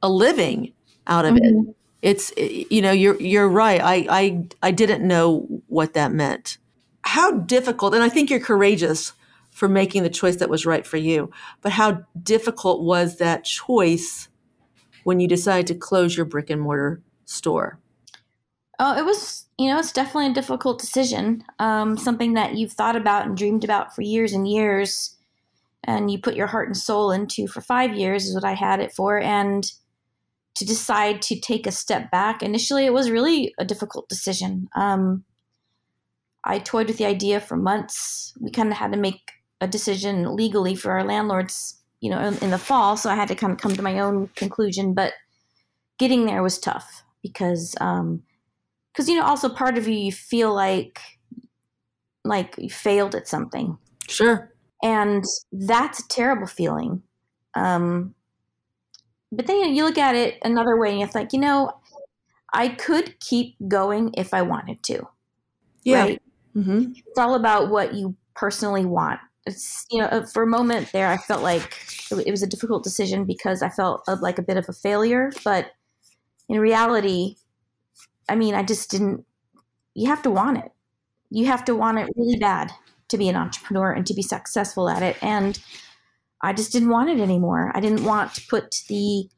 a 0.01 0.09
living 0.09 0.73
out 1.07 1.25
of 1.25 1.35
mm-hmm. 1.35 1.69
it 1.69 1.75
it's 2.01 2.33
you 2.71 2.81
know 2.81 2.91
you're 2.91 3.19
you're 3.19 3.49
right 3.49 3.81
I, 3.81 4.07
I 4.09 4.43
i 4.63 4.71
didn't 4.71 5.05
know 5.05 5.45
what 5.67 5.93
that 5.95 6.13
meant 6.13 6.57
how 7.01 7.31
difficult 7.31 7.93
and 7.93 8.03
i 8.03 8.09
think 8.09 8.29
you're 8.29 8.39
courageous 8.39 9.13
for 9.49 9.67
making 9.67 10.03
the 10.03 10.09
choice 10.09 10.37
that 10.37 10.49
was 10.49 10.65
right 10.65 10.87
for 10.87 10.97
you 10.97 11.31
but 11.61 11.73
how 11.73 12.05
difficult 12.23 12.83
was 12.83 13.17
that 13.17 13.43
choice 13.43 14.29
when 15.03 15.19
you 15.19 15.27
decided 15.27 15.67
to 15.67 15.75
close 15.75 16.15
your 16.15 16.25
brick 16.25 16.49
and 16.49 16.61
mortar 16.61 17.01
store? 17.25 17.79
Oh, 18.79 18.97
it 18.97 19.05
was, 19.05 19.47
you 19.59 19.67
know, 19.67 19.77
it's 19.77 19.91
definitely 19.91 20.31
a 20.31 20.33
difficult 20.33 20.79
decision. 20.79 21.43
Um, 21.59 21.97
something 21.97 22.33
that 22.35 22.55
you've 22.55 22.71
thought 22.71 22.95
about 22.95 23.25
and 23.25 23.35
dreamed 23.35 23.65
about 23.65 23.93
for 23.93 24.01
years 24.01 24.31
and 24.31 24.47
years, 24.47 25.17
and 25.83 26.09
you 26.09 26.17
put 26.17 26.35
your 26.35 26.47
heart 26.47 26.69
and 26.69 26.77
soul 26.77 27.11
into 27.11 27.45
for 27.45 27.59
five 27.59 27.93
years 27.93 28.25
is 28.25 28.33
what 28.33 28.45
I 28.45 28.53
had 28.53 28.79
it 28.79 28.93
for. 28.93 29.19
And 29.19 29.69
to 30.55 30.65
decide 30.65 31.21
to 31.23 31.37
take 31.37 31.67
a 31.67 31.73
step 31.73 32.09
back, 32.09 32.41
initially, 32.41 32.85
it 32.85 32.93
was 32.93 33.11
really 33.11 33.53
a 33.59 33.65
difficult 33.65 34.07
decision. 34.07 34.69
Um, 34.75 35.25
I 36.45 36.59
toyed 36.59 36.87
with 36.87 36.97
the 36.97 37.05
idea 37.05 37.41
for 37.41 37.57
months. 37.57 38.33
We 38.39 38.51
kind 38.51 38.69
of 38.69 38.77
had 38.77 38.93
to 38.93 38.97
make 38.97 39.19
a 39.59 39.67
decision 39.67 40.37
legally 40.37 40.73
for 40.73 40.93
our 40.93 41.03
landlords, 41.03 41.77
you 41.99 42.09
know, 42.09 42.21
in, 42.21 42.37
in 42.37 42.51
the 42.51 42.57
fall. 42.57 42.95
So 42.95 43.09
I 43.09 43.15
had 43.15 43.27
to 43.27 43.35
kind 43.35 43.51
of 43.51 43.59
come 43.59 43.75
to 43.75 43.81
my 43.81 43.99
own 43.99 44.29
conclusion. 44.35 44.93
But 44.93 45.13
getting 45.97 46.25
there 46.25 46.41
was 46.41 46.59
tough 46.59 47.03
because 47.21 47.75
um 47.81 48.23
because 48.99 49.07
you 49.07 49.17
know 49.17 49.25
also 49.25 49.47
part 49.47 49.77
of 49.77 49.87
you 49.87 49.95
you 49.95 50.11
feel 50.11 50.53
like 50.53 50.99
like 52.25 52.55
you 52.57 52.69
failed 52.69 53.15
at 53.15 53.27
something 53.27 53.77
sure 54.09 54.51
and 54.83 55.23
that's 55.51 55.99
a 55.99 56.07
terrible 56.09 56.47
feeling 56.47 57.01
um 57.55 58.13
but 59.31 59.47
then 59.47 59.73
you 59.73 59.85
look 59.85 59.97
at 59.97 60.15
it 60.15 60.37
another 60.43 60.77
way 60.77 60.89
and 60.91 60.99
you 60.99 61.07
think 61.07 61.31
you 61.31 61.39
know 61.39 61.79
I 62.53 62.69
could 62.69 63.19
keep 63.19 63.55
going 63.67 64.11
if 64.15 64.33
I 64.33 64.41
wanted 64.41 64.81
to. 64.83 65.07
Yeah. 65.83 66.01
Right? 66.01 66.21
Mm-hmm. 66.55 66.93
It's 66.95 67.17
all 67.17 67.35
about 67.35 67.69
what 67.69 67.93
you 67.93 68.15
personally 68.35 68.85
want. 68.85 69.19
It's, 69.45 69.85
you 69.89 70.01
know, 70.01 70.07
uh, 70.07 70.25
for 70.25 70.43
a 70.43 70.47
moment 70.47 70.91
there, 70.91 71.07
I 71.07 71.17
felt 71.17 71.43
like 71.43 71.77
it 72.11 72.31
was 72.31 72.43
a 72.43 72.47
difficult 72.47 72.83
decision 72.83 73.25
because 73.25 73.61
I 73.61 73.69
felt 73.69 74.07
like 74.21 74.37
a 74.37 74.43
bit 74.43 74.57
of 74.57 74.67
a 74.67 74.73
failure. 74.73 75.31
But 75.43 75.71
in 76.49 76.59
reality, 76.59 77.35
I 78.29 78.35
mean, 78.35 78.55
I 78.55 78.63
just 78.63 78.89
didn't, 78.91 79.25
you 79.93 80.07
have 80.07 80.21
to 80.23 80.29
want 80.29 80.57
it. 80.57 80.71
You 81.29 81.45
have 81.45 81.65
to 81.65 81.75
want 81.75 81.99
it 81.99 82.09
really 82.15 82.37
bad 82.37 82.71
to 83.09 83.17
be 83.17 83.27
an 83.27 83.35
entrepreneur 83.35 83.91
and 83.91 84.05
to 84.07 84.13
be 84.13 84.21
successful 84.21 84.89
at 84.89 85.03
it. 85.03 85.17
And 85.21 85.59
I 86.41 86.53
just 86.53 86.71
didn't 86.71 86.89
want 86.89 87.09
it 87.09 87.19
anymore. 87.19 87.71
I 87.75 87.79
didn't 87.79 88.03
want 88.03 88.33
to 88.35 88.47
put 88.47 88.83
the 88.87 89.29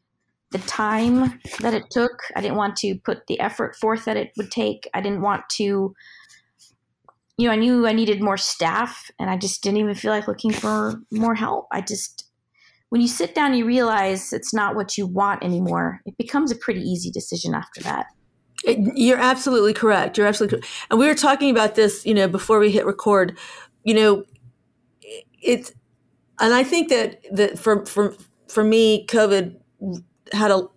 the 0.51 0.59
time 0.59 1.39
that 1.61 1.73
it 1.73 1.89
took. 1.89 2.11
I 2.35 2.41
didn't 2.41 2.57
want 2.57 2.75
to 2.77 2.99
put 3.05 3.25
the 3.27 3.39
effort 3.39 3.73
forth 3.77 4.03
that 4.03 4.17
it 4.17 4.33
would 4.35 4.51
take. 4.51 4.89
I 4.93 4.99
didn't 4.99 5.21
want 5.21 5.47
to 5.51 5.95
you 7.37 7.47
know, 7.47 7.53
I 7.53 7.55
knew 7.55 7.87
I 7.87 7.93
needed 7.93 8.21
more 8.21 8.37
staff 8.37 9.09
and 9.17 9.29
I 9.29 9.37
just 9.37 9.63
didn't 9.63 9.79
even 9.79 9.95
feel 9.95 10.11
like 10.11 10.27
looking 10.27 10.51
for 10.51 11.01
more 11.09 11.35
help. 11.35 11.67
I 11.71 11.81
just 11.81 12.25
when 12.89 13.01
you 13.01 13.07
sit 13.07 13.33
down 13.33 13.53
you 13.53 13.65
realize 13.65 14.33
it's 14.33 14.53
not 14.53 14.75
what 14.75 14.97
you 14.97 15.07
want 15.07 15.43
anymore. 15.43 16.01
It 16.05 16.17
becomes 16.17 16.51
a 16.51 16.55
pretty 16.55 16.81
easy 16.81 17.09
decision 17.09 17.55
after 17.55 17.81
that. 17.83 18.07
It, 18.63 18.95
you're 18.95 19.17
absolutely 19.17 19.73
correct. 19.73 20.17
You're 20.17 20.27
absolutely 20.27 20.59
correct. 20.59 20.73
And 20.89 20.99
we 20.99 21.07
were 21.07 21.15
talking 21.15 21.49
about 21.49 21.75
this, 21.75 22.05
you 22.05 22.13
know, 22.13 22.27
before 22.27 22.59
we 22.59 22.71
hit 22.71 22.85
record. 22.85 23.37
You 23.83 23.93
know, 23.95 24.25
it's, 25.41 25.73
and 26.39 26.53
I 26.53 26.63
think 26.63 26.89
that 26.89 27.21
that 27.31 27.57
for 27.57 27.85
for 27.85 28.15
for 28.47 28.63
me, 28.63 29.05
COVID 29.07 29.55
had 30.33 30.51
a 30.51 30.67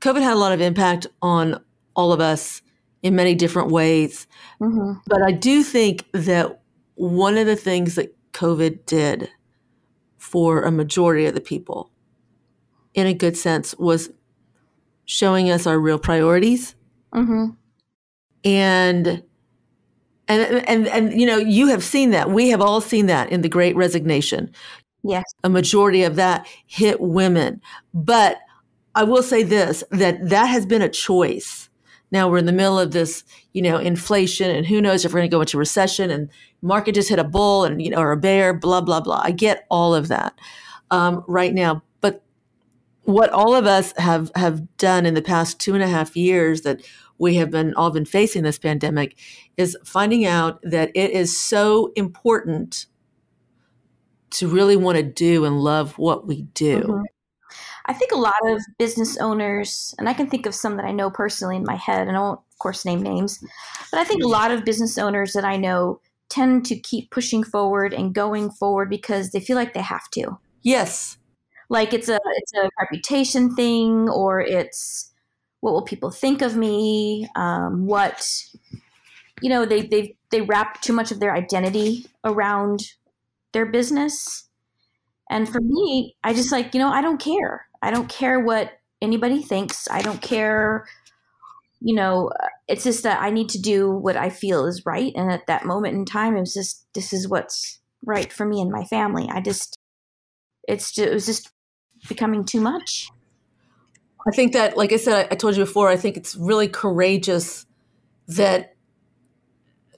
COVID 0.00 0.22
had 0.22 0.34
a 0.34 0.38
lot 0.38 0.52
of 0.52 0.60
impact 0.60 1.06
on 1.22 1.62
all 1.94 2.12
of 2.12 2.20
us 2.20 2.60
in 3.02 3.16
many 3.16 3.34
different 3.34 3.70
ways. 3.70 4.26
Mm-hmm. 4.60 5.00
But 5.06 5.22
I 5.22 5.32
do 5.32 5.62
think 5.62 6.06
that 6.12 6.60
one 6.94 7.36
of 7.36 7.46
the 7.46 7.56
things 7.56 7.94
that 7.94 8.14
COVID 8.32 8.86
did 8.86 9.30
for 10.18 10.62
a 10.62 10.70
majority 10.70 11.26
of 11.26 11.34
the 11.34 11.40
people, 11.40 11.90
in 12.94 13.06
a 13.06 13.14
good 13.14 13.36
sense, 13.36 13.74
was 13.76 14.10
showing 15.04 15.50
us 15.50 15.66
our 15.66 15.78
real 15.78 15.98
priorities 15.98 16.74
Mm-hmm. 17.14 17.50
and 18.44 19.22
and 20.28 20.68
and 20.68 20.88
and 20.88 21.20
you 21.20 21.26
know 21.26 21.36
you 21.36 21.68
have 21.68 21.84
seen 21.84 22.10
that. 22.10 22.30
We 22.30 22.48
have 22.50 22.60
all 22.60 22.80
seen 22.80 23.06
that 23.06 23.30
in 23.30 23.42
the 23.42 23.48
great 23.48 23.76
resignation. 23.76 24.52
Yes. 25.04 25.24
a 25.42 25.48
majority 25.48 26.04
of 26.04 26.16
that 26.16 26.46
hit 26.66 27.00
women. 27.00 27.60
But 27.92 28.38
i 28.94 29.02
will 29.04 29.22
say 29.22 29.42
this 29.42 29.82
that 29.90 30.28
that 30.28 30.46
has 30.46 30.66
been 30.66 30.82
a 30.82 30.88
choice. 30.88 31.68
Now 32.10 32.28
we're 32.28 32.38
in 32.38 32.46
the 32.46 32.52
middle 32.52 32.78
of 32.78 32.92
this 32.92 33.24
you 33.52 33.62
know 33.62 33.78
inflation 33.78 34.50
and 34.50 34.66
who 34.66 34.80
knows 34.80 35.04
if 35.04 35.12
we're 35.12 35.20
going 35.20 35.30
to 35.30 35.36
go 35.36 35.40
into 35.40 35.58
recession 35.58 36.10
and 36.10 36.28
market 36.60 36.94
just 36.94 37.08
hit 37.08 37.18
a 37.18 37.24
bull 37.24 37.64
and 37.64 37.82
you 37.82 37.90
know 37.90 37.98
or 37.98 38.12
a 38.12 38.16
bear 38.16 38.54
blah 38.54 38.80
blah 38.80 39.00
blah. 39.00 39.20
I 39.24 39.32
get 39.32 39.66
all 39.70 39.94
of 39.94 40.08
that 40.08 40.38
um, 40.90 41.24
right 41.26 41.52
now. 41.52 41.82
But 42.00 42.22
what 43.02 43.30
all 43.30 43.54
of 43.54 43.66
us 43.66 43.92
have 43.96 44.30
have 44.36 44.76
done 44.76 45.04
in 45.04 45.14
the 45.14 45.22
past 45.22 45.58
two 45.58 45.74
and 45.74 45.82
a 45.82 45.88
half 45.88 46.16
years 46.16 46.62
that 46.62 46.80
we 47.22 47.36
have 47.36 47.52
been 47.52 47.72
all 47.74 47.92
been 47.92 48.04
facing 48.04 48.42
this 48.42 48.58
pandemic 48.58 49.16
is 49.56 49.76
finding 49.84 50.26
out 50.26 50.58
that 50.64 50.90
it 50.96 51.12
is 51.12 51.38
so 51.38 51.92
important 51.94 52.86
to 54.30 54.48
really 54.48 54.74
want 54.74 54.96
to 54.96 55.04
do 55.04 55.44
and 55.44 55.60
love 55.60 55.96
what 55.98 56.26
we 56.26 56.42
do. 56.42 56.80
Mhm. 56.80 57.04
I 57.86 57.92
think 57.92 58.10
a 58.10 58.16
lot 58.16 58.34
of 58.44 58.60
business 58.76 59.16
owners, 59.18 59.94
and 59.98 60.08
I 60.08 60.14
can 60.14 60.28
think 60.28 60.46
of 60.46 60.54
some 60.54 60.76
that 60.76 60.84
I 60.84 60.90
know 60.90 61.10
personally 61.10 61.56
in 61.56 61.64
my 61.64 61.76
head, 61.76 62.08
and 62.08 62.16
I 62.16 62.20
won't, 62.20 62.40
of 62.40 62.58
course, 62.58 62.84
name 62.84 63.02
names, 63.02 63.38
but 63.92 64.00
I 64.00 64.04
think 64.04 64.24
a 64.24 64.28
lot 64.28 64.50
of 64.50 64.64
business 64.64 64.98
owners 64.98 65.32
that 65.34 65.44
I 65.44 65.56
know 65.56 66.00
tend 66.28 66.66
to 66.66 66.76
keep 66.76 67.12
pushing 67.12 67.44
forward 67.44 67.94
and 67.94 68.14
going 68.14 68.50
forward 68.50 68.90
because 68.90 69.30
they 69.30 69.40
feel 69.40 69.56
like 69.56 69.74
they 69.74 69.82
have 69.82 70.10
to. 70.12 70.38
Yes. 70.62 71.18
Like 71.68 71.94
it's 71.94 72.08
a 72.08 72.18
it's 72.24 72.54
a 72.54 72.68
reputation 72.80 73.54
thing, 73.54 74.08
or 74.08 74.40
it's 74.40 75.11
what 75.62 75.72
will 75.72 75.82
people 75.82 76.10
think 76.10 76.42
of 76.42 76.56
me? 76.56 77.28
Um, 77.36 77.86
what 77.86 78.28
you 79.40 79.48
know, 79.48 79.64
they 79.64 79.82
they 79.82 80.16
they 80.30 80.42
wrap 80.42 80.82
too 80.82 80.92
much 80.92 81.10
of 81.10 81.20
their 81.20 81.34
identity 81.34 82.06
around 82.24 82.80
their 83.52 83.66
business. 83.66 84.48
And 85.30 85.48
for 85.48 85.60
me, 85.62 86.16
I 86.24 86.34
just 86.34 86.52
like, 86.52 86.74
you 86.74 86.80
know, 86.80 86.90
I 86.90 87.00
don't 87.00 87.20
care. 87.20 87.66
I 87.80 87.90
don't 87.90 88.08
care 88.08 88.40
what 88.40 88.72
anybody 89.00 89.40
thinks. 89.40 89.88
I 89.90 90.02
don't 90.02 90.20
care. 90.20 90.84
You 91.80 91.94
know, 91.94 92.30
it's 92.68 92.84
just 92.84 93.04
that 93.04 93.22
I 93.22 93.30
need 93.30 93.48
to 93.50 93.60
do 93.60 93.90
what 93.90 94.16
I 94.16 94.30
feel 94.30 94.66
is 94.66 94.84
right. 94.84 95.12
And 95.14 95.30
at 95.30 95.46
that 95.46 95.64
moment 95.64 95.94
in 95.94 96.04
time, 96.04 96.36
it 96.36 96.40
was 96.40 96.54
just, 96.54 96.86
this 96.92 97.12
is 97.12 97.28
what's 97.28 97.80
right 98.04 98.32
for 98.32 98.44
me 98.44 98.60
and 98.60 98.70
my 98.70 98.84
family. 98.84 99.28
I 99.30 99.40
just, 99.40 99.78
it's 100.68 100.92
just, 100.92 101.08
it 101.08 101.14
was 101.14 101.26
just 101.26 101.50
becoming 102.08 102.44
too 102.44 102.60
much. 102.60 103.10
I 104.26 104.30
think 104.30 104.52
that, 104.52 104.76
like 104.76 104.92
I 104.92 104.96
said, 104.96 105.26
I, 105.26 105.32
I 105.32 105.34
told 105.36 105.56
you 105.56 105.64
before, 105.64 105.88
I 105.88 105.96
think 105.96 106.16
it's 106.16 106.36
really 106.36 106.68
courageous 106.68 107.66
that 108.28 108.76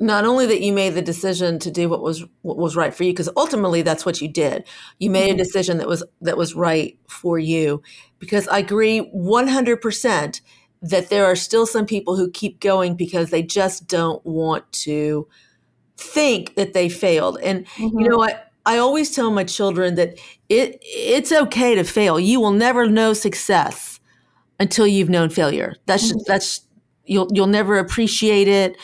not 0.00 0.24
only 0.24 0.46
that 0.46 0.60
you 0.60 0.72
made 0.72 0.94
the 0.94 1.02
decision 1.02 1.58
to 1.60 1.70
do 1.70 1.88
what 1.88 2.02
was 2.02 2.24
what 2.42 2.56
was 2.56 2.74
right 2.74 2.92
for 2.92 3.04
you, 3.04 3.12
because 3.12 3.30
ultimately 3.36 3.82
that's 3.82 4.04
what 4.04 4.20
you 4.20 4.28
did. 4.28 4.64
You 4.98 5.10
made 5.10 5.30
a 5.30 5.36
decision 5.36 5.78
that 5.78 5.86
was 5.86 6.02
that 6.20 6.36
was 6.36 6.54
right 6.54 6.98
for 7.08 7.38
you. 7.38 7.82
Because 8.18 8.48
I 8.48 8.58
agree 8.58 8.98
one 8.98 9.46
hundred 9.46 9.80
percent 9.80 10.40
that 10.82 11.10
there 11.10 11.24
are 11.26 11.36
still 11.36 11.66
some 11.66 11.86
people 11.86 12.16
who 12.16 12.30
keep 12.30 12.60
going 12.60 12.96
because 12.96 13.30
they 13.30 13.42
just 13.42 13.86
don't 13.86 14.24
want 14.26 14.70
to 14.72 15.28
think 15.96 16.56
that 16.56 16.72
they 16.72 16.88
failed. 16.88 17.38
And 17.42 17.64
Mm-hmm. 17.76 18.00
you 18.00 18.08
know 18.08 18.16
what? 18.16 18.50
I 18.66 18.78
always 18.78 19.14
tell 19.14 19.30
my 19.30 19.44
children 19.44 19.94
that 19.94 20.18
it 20.48 20.78
it's 20.82 21.30
okay 21.30 21.74
to 21.74 21.84
fail. 21.84 22.18
You 22.18 22.40
will 22.40 22.52
never 22.52 22.88
know 22.88 23.12
success 23.12 23.93
until 24.61 24.87
you've 24.87 25.11
known 25.11 25.28
failure. 25.30 25.75
That's 25.87 26.12
that's 26.26 26.62
you'll 27.04 27.28
you'll 27.32 27.46
never 27.46 27.78
appreciate 27.78 28.49
it 28.49 28.76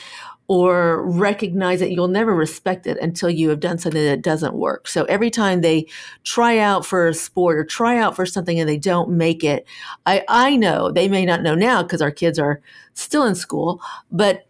or 0.49 1.09
recognize 1.09 1.81
it. 1.81 1.93
You'll 1.93 2.09
never 2.09 2.35
respect 2.35 2.89
it 2.89 2.99
until 2.99 3.31
you 3.31 3.51
have 3.51 3.61
done 3.61 3.79
something 3.79 4.03
that 4.03 4.21
doesn't 4.23 4.55
work. 4.55 4.89
So 4.89 5.05
every 5.05 5.31
time 5.31 5.61
they 5.61 5.87
try 6.25 6.59
out 6.59 6.85
for 6.85 7.07
a 7.07 7.15
sport 7.15 7.57
or 7.57 7.65
try 7.65 7.99
out 7.99 8.17
for 8.17 8.27
something 8.27 8.59
and 8.59 8.69
they 8.69 8.77
don't 8.77 9.11
make 9.11 9.45
it, 9.45 9.65
I 10.07 10.25
I 10.29 10.57
know 10.57 10.91
they 10.91 11.09
may 11.09 11.25
not 11.25 11.43
know 11.43 11.55
now 11.55 11.83
because 11.85 12.03
our 12.03 12.11
kids 12.11 12.39
are 12.39 12.61
still 12.95 13.25
in 13.25 13.37
school, 13.37 13.81
but 14.11 14.47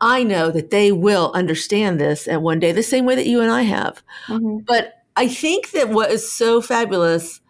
I 0.00 0.22
know 0.22 0.50
that 0.50 0.70
they 0.70 0.92
will 0.92 1.32
understand 1.34 1.98
this 1.98 2.28
at 2.28 2.42
one 2.42 2.60
day, 2.60 2.70
the 2.70 2.82
same 2.82 3.04
way 3.06 3.16
that 3.16 3.26
you 3.26 3.40
and 3.40 3.50
I 3.50 3.62
have. 3.62 4.02
Mhm. 4.28 4.64
But 4.66 4.92
I 5.16 5.26
think 5.26 5.70
that 5.72 5.88
what 5.88 6.10
is 6.10 6.30
so 6.30 6.60
fabulous 6.60 7.40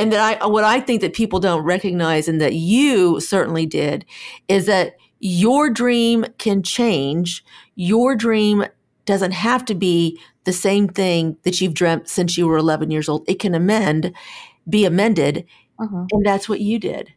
and 0.00 0.12
that 0.12 0.40
I 0.42 0.46
what 0.46 0.64
I 0.64 0.80
think 0.80 1.02
that 1.02 1.12
people 1.12 1.40
don't 1.40 1.62
recognize 1.62 2.26
and 2.26 2.40
that 2.40 2.54
you 2.54 3.20
certainly 3.20 3.66
did 3.66 4.04
is 4.48 4.66
that 4.66 4.96
your 5.18 5.68
dream 5.68 6.24
can 6.38 6.62
change. 6.62 7.44
Your 7.74 8.16
dream 8.16 8.64
doesn't 9.04 9.32
have 9.32 9.64
to 9.66 9.74
be 9.74 10.18
the 10.44 10.52
same 10.52 10.88
thing 10.88 11.36
that 11.42 11.60
you've 11.60 11.74
dreamt 11.74 12.08
since 12.08 12.38
you 12.38 12.46
were 12.46 12.56
11 12.56 12.90
years 12.90 13.08
old. 13.08 13.24
It 13.28 13.38
can 13.38 13.54
amend, 13.54 14.14
be 14.68 14.86
amended, 14.86 15.44
Mhm. 15.78 16.08
and 16.10 16.24
that's 16.24 16.48
what 16.48 16.60
you 16.60 16.78
did. 16.78 17.12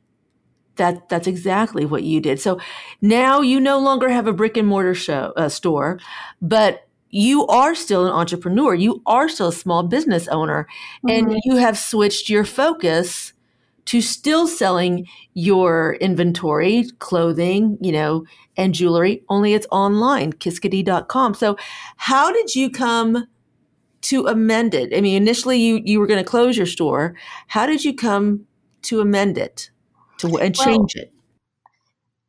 That 0.75 1.07
that's 1.07 1.27
exactly 1.27 1.85
what 1.85 2.03
you 2.03 2.19
did. 2.19 2.41
So 2.41 2.59
now 3.01 3.41
you 3.41 3.59
no 3.59 3.79
longer 3.79 4.09
have 4.09 4.27
a 4.27 4.33
brick 4.33 4.57
and 4.57 4.67
mortar 4.67 4.95
show 4.95 5.31
uh, 5.37 5.47
store, 5.49 5.99
but 6.41 6.82
you 7.13 7.45
are 7.45 7.75
still 7.75 8.07
an 8.07 8.11
entrepreneur. 8.11 8.73
You 8.73 9.01
are 9.05 9.29
still 9.29 9.49
a 9.49 9.53
small 9.53 9.83
business 9.83 10.27
owner, 10.29 10.67
and 11.07 11.27
Mhm. 11.27 11.39
you 11.45 11.57
have 11.57 11.77
switched 11.77 12.27
your 12.27 12.43
focus 12.43 13.33
to 13.85 14.01
still 14.01 14.47
selling 14.47 15.07
your 15.35 15.93
inventory, 16.01 16.85
clothing, 16.97 17.77
you 17.81 17.91
know, 17.91 18.23
and 18.57 18.73
jewelry. 18.73 19.23
Only 19.29 19.53
it's 19.53 19.67
online, 19.69 20.33
kiskadee.com. 20.33 21.35
So 21.35 21.55
how 21.97 22.31
did 22.31 22.55
you 22.55 22.71
come 22.71 23.27
to 24.03 24.25
amend 24.25 24.73
it? 24.73 24.91
I 24.97 25.01
mean, 25.01 25.15
initially 25.21 25.59
you 25.59 25.81
you 25.85 25.99
were 25.99 26.07
going 26.07 26.23
to 26.23 26.29
close 26.29 26.57
your 26.57 26.65
store. 26.65 27.15
How 27.47 27.67
did 27.67 27.85
you 27.85 27.93
come 27.93 28.47
to 28.83 29.01
amend 29.01 29.37
it 29.37 29.69
to 30.17 30.27
and 30.37 30.55
Well, 30.57 30.65
change 30.65 30.95
it? 30.95 31.13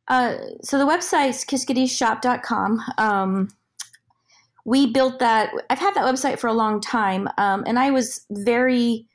Uh, 0.07 0.35
so 0.61 0.77
the 0.77 0.85
website's 0.85 1.43
kiskadeeshop.com. 1.43 2.81
Um, 2.99 3.47
we 4.65 4.91
built 4.91 5.19
that. 5.19 5.51
I've 5.69 5.79
had 5.79 5.93
that 5.93 6.03
website 6.03 6.39
for 6.39 6.47
a 6.47 6.53
long 6.53 6.81
time, 6.81 7.29
um, 7.37 7.63
and 7.67 7.79
I 7.79 7.91
was 7.91 8.25
very, 8.31 9.07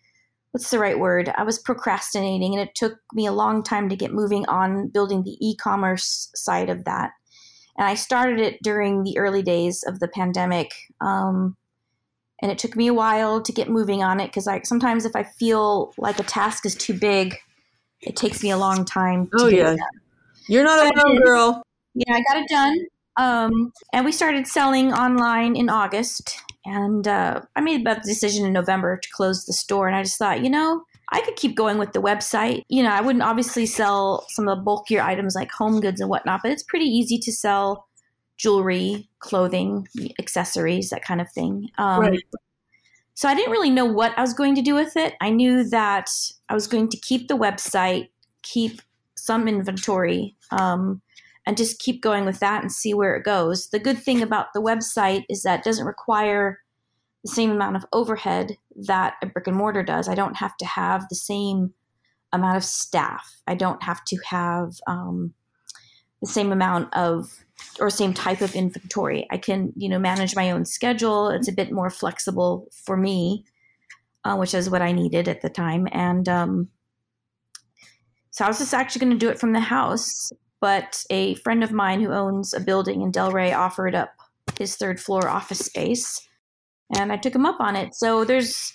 what's 0.53 0.71
the 0.71 0.79
right 0.79 0.99
word? 0.99 1.33
I 1.37 1.43
was 1.43 1.59
procrastinating, 1.59 2.55
and 2.55 2.63
it 2.63 2.75
took 2.75 2.95
me 3.13 3.27
a 3.27 3.33
long 3.33 3.63
time 3.63 3.89
to 3.89 3.97
get 3.97 4.13
moving 4.13 4.47
on 4.47 4.89
building 4.89 5.25
the 5.25 5.37
e-commerce 5.41 6.31
side 6.35 6.71
of 6.71 6.85
that. 6.85 7.11
And 7.77 7.87
I 7.87 7.95
started 7.95 8.39
it 8.39 8.63
during 8.63 9.03
the 9.03 9.19
early 9.19 9.43
days 9.43 9.83
of 9.87 9.99
the 9.99 10.09
pandemic, 10.09 10.71
um, 11.01 11.57
and 12.41 12.51
it 12.51 12.59
took 12.59 12.77
me 12.77 12.87
a 12.87 12.95
while 12.95 13.43
to 13.43 13.53
get 13.53 13.69
moving 13.69 14.03
on 14.03 14.21
it 14.21 14.29
because 14.29 14.47
I 14.47 14.63
sometimes 14.63 15.05
if 15.05 15.17
I 15.17 15.25
feel 15.25 15.93
like 15.99 16.19
a 16.21 16.25
task 16.25 16.65
is 16.65 16.75
too 16.75 16.95
big, 16.95 17.37
it 18.01 18.17
takes 18.17 18.43
me 18.43 18.51
a 18.51 18.57
long 18.57 18.85
time. 18.85 19.27
To 19.27 19.45
Oh, 19.45 19.49
yeah. 19.49 19.77
You're 20.49 20.65
not 20.65 20.79
alone, 20.79 21.23
girl. 21.23 21.63
Yeah, 21.95 22.15
I 22.15 22.23
got 22.33 22.43
it 22.43 22.49
done. 22.49 22.77
Um, 23.17 23.73
and 23.93 24.05
we 24.05 24.13
started 24.13 24.47
selling 24.47 24.93
online 24.93 25.57
in 25.57 25.69
August. 25.69 26.39
And 26.65 27.07
uh, 27.09 27.41
I 27.57 27.61
made 27.61 27.81
about 27.81 28.03
the 28.03 28.09
decision 28.09 28.47
in 28.47 28.53
November 28.53 28.97
to 28.97 29.09
close 29.13 29.45
the 29.45 29.53
store. 29.53 29.89
And 29.89 29.97
I 29.97 30.03
just 30.03 30.19
thought, 30.19 30.43
you 30.43 30.51
know, 30.51 30.85
I 31.13 31.21
could 31.23 31.37
keep 31.37 31.57
going 31.57 31.79
with 31.79 31.93
the 31.93 32.03
website. 32.03 32.63
You 32.69 32.83
know, 32.83 32.91
I 32.91 33.01
wouldn't 33.01 33.25
obviously 33.25 33.67
sell 33.67 34.27
some 34.31 34.49
of 34.49 34.59
the 34.59 34.63
bulkier 34.63 35.03
items 35.03 35.35
like 35.35 35.51
home 35.51 35.81
goods 35.81 36.01
and 36.01 36.09
whatnot, 36.09 36.41
but 36.43 36.53
it's 36.53 36.63
pretty 36.63 36.87
easy 36.87 37.19
to 37.19 37.33
sell 37.33 37.89
jewelry, 38.37 39.09
clothing, 39.19 39.87
accessories, 40.19 40.91
that 40.91 41.03
kind 41.03 41.21
of 41.21 41.31
thing. 41.33 41.69
Um, 41.79 42.01
right. 42.01 42.23
So 43.15 43.29
I 43.29 43.35
didn't 43.35 43.53
really 43.53 43.71
know 43.71 43.85
what 43.85 44.17
I 44.17 44.23
was 44.23 44.33
going 44.33 44.55
to 44.55 44.63
do 44.63 44.75
with 44.75 44.97
it. 44.97 45.15
I 45.21 45.29
knew 45.29 45.65
that 45.65 46.09
I 46.49 46.55
was 46.55 46.67
going 46.67 46.89
to 46.89 46.97
keep 46.97 47.29
the 47.29 47.37
website, 47.37 48.09
keep 48.43 48.81
some 49.15 49.47
inventory, 49.47 50.37
um, 50.53 51.03
and 51.47 51.57
just 51.57 51.79
keep 51.79 52.03
going 52.03 52.25
with 52.25 52.39
that 52.41 52.63
and 52.63 52.71
see 52.71 52.95
where 52.95 53.17
it 53.17 53.25
goes. 53.25 53.69
The 53.71 53.79
good 53.79 53.99
thing 53.99 54.23
about 54.23 54.53
the 54.53 54.63
website 54.63 55.25
is 55.29 55.43
that 55.43 55.61
it 55.61 55.65
doesn't 55.65 55.87
require 55.87 56.61
the 57.25 57.31
same 57.31 57.51
amount 57.51 57.77
of 57.77 57.85
overhead 57.93 58.57
that 58.87 59.15
a 59.23 59.27
brick 59.27 59.47
and 59.47 59.57
mortar 59.57 59.83
does. 59.83 60.09
I 60.09 60.15
don't 60.15 60.37
have 60.37 60.57
to 60.59 60.67
have 60.67 61.09
the 61.09 61.17
same 61.17 61.75
amount 62.33 62.57
of 62.57 62.65
staff. 62.65 63.43
I 63.47 63.55
don't 63.55 63.83
have 63.83 64.05
to 64.07 64.17
have 64.29 64.73
um, 64.87 65.35
the 66.21 66.29
same 66.29 66.53
amount 66.53 66.95
of 66.95 67.45
or 67.79 67.91
same 67.91 68.15
type 68.15 68.41
of 68.41 68.55
inventory. 68.55 69.27
I 69.31 69.37
can, 69.37 69.73
you 69.77 69.89
know, 69.89 69.99
manage 69.99 70.35
my 70.35 70.51
own 70.51 70.65
schedule. 70.65 71.29
It's 71.29 71.49
a 71.49 71.53
bit 71.53 71.73
more 71.73 71.91
flexible 71.91 72.69
for 72.85 72.97
me, 72.97 73.45
uh, 74.25 74.37
which 74.37 74.55
is 74.55 74.71
what 74.71 74.83
I 74.83 74.93
needed 74.93 75.29
at 75.29 75.43
the 75.43 75.51
time. 75.51 75.87
And 75.93 76.29
um, 76.29 76.69
so 78.31 78.45
I 78.45 78.49
was 78.49 78.59
just 78.59 78.73
actually 78.73 79.01
going 79.01 79.13
to 79.13 79.19
do 79.19 79.31
it 79.31 79.39
from 79.39 79.53
the 79.53 79.61
house. 79.61 80.33
But 80.61 81.05
a 81.11 81.35
friend 81.37 81.65
of 81.65 81.73
mine 81.73 82.01
who 82.01 82.13
owns 82.13 82.53
a 82.53 82.61
building 82.61 83.03
in 83.03 83.13
Delray 83.13 83.57
offered 83.57 83.95
up 83.95 84.15
his 84.59 84.77
third 84.77 85.01
floor 85.01 85.29
office 85.29 85.61
space 85.61 86.29
and 86.95 87.13
I 87.13 87.17
took 87.17 87.35
him 87.35 87.47
up 87.47 87.61
on 87.61 87.77
it. 87.77 87.95
So 87.95 88.25
there's 88.25 88.73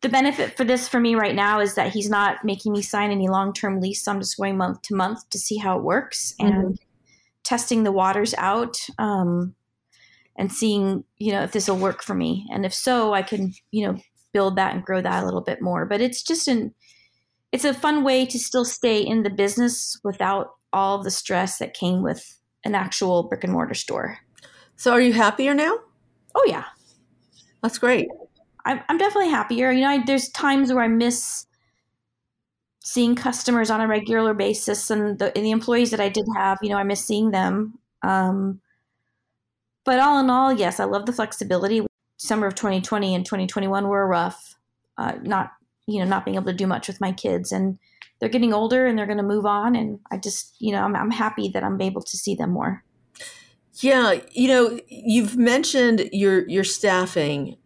the 0.00 0.08
benefit 0.08 0.56
for 0.56 0.64
this 0.64 0.88
for 0.88 1.00
me 1.00 1.14
right 1.14 1.34
now 1.34 1.60
is 1.60 1.74
that 1.74 1.92
he's 1.92 2.10
not 2.10 2.44
making 2.44 2.72
me 2.72 2.82
sign 2.82 3.10
any 3.10 3.28
long 3.28 3.52
term 3.52 3.80
lease. 3.80 4.06
I'm 4.06 4.20
just 4.20 4.36
going 4.36 4.56
month 4.56 4.82
to 4.82 4.94
month 4.94 5.28
to 5.30 5.38
see 5.38 5.56
how 5.56 5.78
it 5.78 5.84
works 5.84 6.34
mm-hmm. 6.40 6.52
and 6.52 6.78
testing 7.44 7.82
the 7.82 7.92
waters 7.92 8.34
out 8.38 8.78
um, 8.98 9.54
and 10.36 10.52
seeing 10.52 11.04
you 11.18 11.32
know 11.32 11.42
if 11.42 11.52
this 11.52 11.68
will 11.68 11.76
work 11.76 12.02
for 12.02 12.14
me. 12.14 12.46
And 12.50 12.64
if 12.66 12.74
so, 12.74 13.12
I 13.12 13.22
can 13.22 13.54
you 13.70 13.86
know 13.86 13.98
build 14.32 14.56
that 14.56 14.74
and 14.74 14.84
grow 14.84 15.00
that 15.00 15.22
a 15.22 15.24
little 15.24 15.40
bit 15.40 15.62
more. 15.62 15.86
But 15.86 16.00
it's 16.00 16.22
just 16.22 16.48
an 16.48 16.74
it's 17.52 17.64
a 17.64 17.74
fun 17.74 18.02
way 18.02 18.26
to 18.26 18.38
still 18.38 18.64
stay 18.64 19.00
in 19.00 19.22
the 19.22 19.30
business 19.30 19.98
without 20.02 20.54
all 20.72 21.02
the 21.02 21.10
stress 21.10 21.58
that 21.58 21.74
came 21.74 22.02
with 22.02 22.38
an 22.64 22.74
actual 22.74 23.24
brick 23.24 23.44
and 23.44 23.52
mortar 23.52 23.74
store. 23.74 24.18
So 24.76 24.92
are 24.92 25.00
you 25.00 25.12
happier 25.12 25.54
now? 25.54 25.78
Oh 26.34 26.44
yeah. 26.46 26.64
That's 27.62 27.78
great. 27.78 28.08
I'm, 28.64 28.80
I'm 28.88 28.98
definitely 28.98 29.30
happier. 29.30 29.70
You 29.70 29.82
know, 29.82 29.90
I, 29.90 30.04
there's 30.04 30.28
times 30.30 30.72
where 30.72 30.84
I 30.84 30.88
miss 30.88 31.46
seeing 32.84 33.14
customers 33.14 33.70
on 33.70 33.80
a 33.80 33.86
regular 33.86 34.34
basis, 34.34 34.90
and 34.90 35.18
the, 35.18 35.36
and 35.36 35.44
the 35.44 35.50
employees 35.52 35.90
that 35.90 36.00
I 36.00 36.08
did 36.08 36.26
have, 36.36 36.58
you 36.62 36.68
know, 36.68 36.76
I 36.76 36.82
miss 36.82 37.04
seeing 37.04 37.30
them. 37.30 37.78
Um, 38.02 38.60
but 39.84 40.00
all 40.00 40.18
in 40.20 40.30
all, 40.30 40.52
yes, 40.52 40.80
I 40.80 40.84
love 40.84 41.06
the 41.06 41.12
flexibility. 41.12 41.86
Summer 42.16 42.46
of 42.46 42.54
2020 42.54 43.14
and 43.14 43.24
2021 43.24 43.88
were 43.88 44.06
rough. 44.06 44.56
Uh, 44.96 45.14
not 45.22 45.52
you 45.86 45.98
know 45.98 46.04
not 46.04 46.24
being 46.24 46.36
able 46.36 46.46
to 46.46 46.52
do 46.52 46.66
much 46.66 46.86
with 46.86 47.00
my 47.00 47.12
kids, 47.12 47.50
and 47.50 47.78
they're 48.22 48.28
getting 48.28 48.54
older 48.54 48.86
and 48.86 48.96
they're 48.96 49.06
going 49.06 49.18
to 49.18 49.24
move 49.24 49.46
on, 49.46 49.74
and 49.74 49.98
I 50.12 50.16
just 50.16 50.54
you 50.60 50.70
know 50.70 50.84
I'm, 50.84 50.94
I'm 50.94 51.10
happy 51.10 51.48
that 51.48 51.64
I'm 51.64 51.80
able 51.80 52.02
to 52.02 52.16
see 52.16 52.36
them 52.36 52.50
more. 52.50 52.84
Yeah, 53.80 54.20
you 54.30 54.46
know, 54.46 54.78
you've 54.86 55.36
mentioned 55.36 56.08
your 56.12 56.48
your 56.48 56.62
staffing 56.62 57.56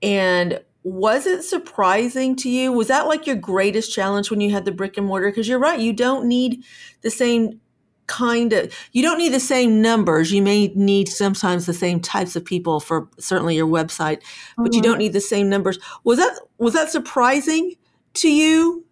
and 0.00 0.60
was 0.84 1.26
it 1.26 1.42
surprising 1.42 2.36
to 2.36 2.48
you? 2.48 2.70
Was 2.70 2.86
that 2.86 3.08
like 3.08 3.26
your 3.26 3.34
greatest 3.34 3.92
challenge 3.92 4.30
when 4.30 4.40
you 4.40 4.52
had 4.52 4.64
the 4.64 4.70
brick 4.70 4.96
and 4.96 5.06
mortar 5.06 5.28
because 5.28 5.48
you're 5.48 5.58
right, 5.58 5.80
you 5.80 5.92
don't 5.92 6.26
need 6.26 6.64
the 7.00 7.10
same 7.10 7.60
kind 8.06 8.54
of 8.54 8.72
you 8.92 9.02
don't 9.02 9.18
need 9.18 9.34
the 9.34 9.40
same 9.40 9.82
numbers. 9.82 10.30
You 10.30 10.40
may 10.40 10.68
need 10.68 11.08
sometimes 11.08 11.66
the 11.66 11.74
same 11.74 11.98
types 11.98 12.36
of 12.36 12.44
people 12.44 12.78
for 12.78 13.08
certainly 13.18 13.56
your 13.56 13.66
website, 13.66 14.22
but 14.56 14.66
mm-hmm. 14.66 14.74
you 14.74 14.82
don't 14.82 14.98
need 14.98 15.14
the 15.14 15.20
same 15.20 15.50
numbers. 15.50 15.80
Was 16.04 16.18
that 16.18 16.38
was 16.58 16.74
that 16.74 16.90
surprising 16.90 17.74
to 18.14 18.30
you? 18.30 18.84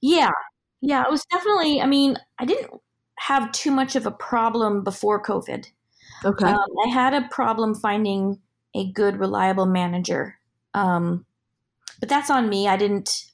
Yeah. 0.00 0.30
Yeah, 0.80 1.02
it 1.02 1.10
was 1.10 1.24
definitely 1.30 1.80
I 1.80 1.86
mean, 1.86 2.16
I 2.38 2.44
didn't 2.44 2.70
have 3.18 3.52
too 3.52 3.70
much 3.70 3.96
of 3.96 4.06
a 4.06 4.10
problem 4.10 4.82
before 4.82 5.22
COVID. 5.22 5.66
Okay. 6.24 6.46
Um, 6.46 6.68
I 6.84 6.88
had 6.88 7.14
a 7.14 7.28
problem 7.28 7.74
finding 7.74 8.38
a 8.74 8.90
good, 8.92 9.18
reliable 9.18 9.66
manager. 9.66 10.36
Um, 10.74 11.26
but 11.98 12.08
that's 12.08 12.30
on 12.30 12.48
me. 12.48 12.68
I 12.68 12.76
didn't, 12.76 13.26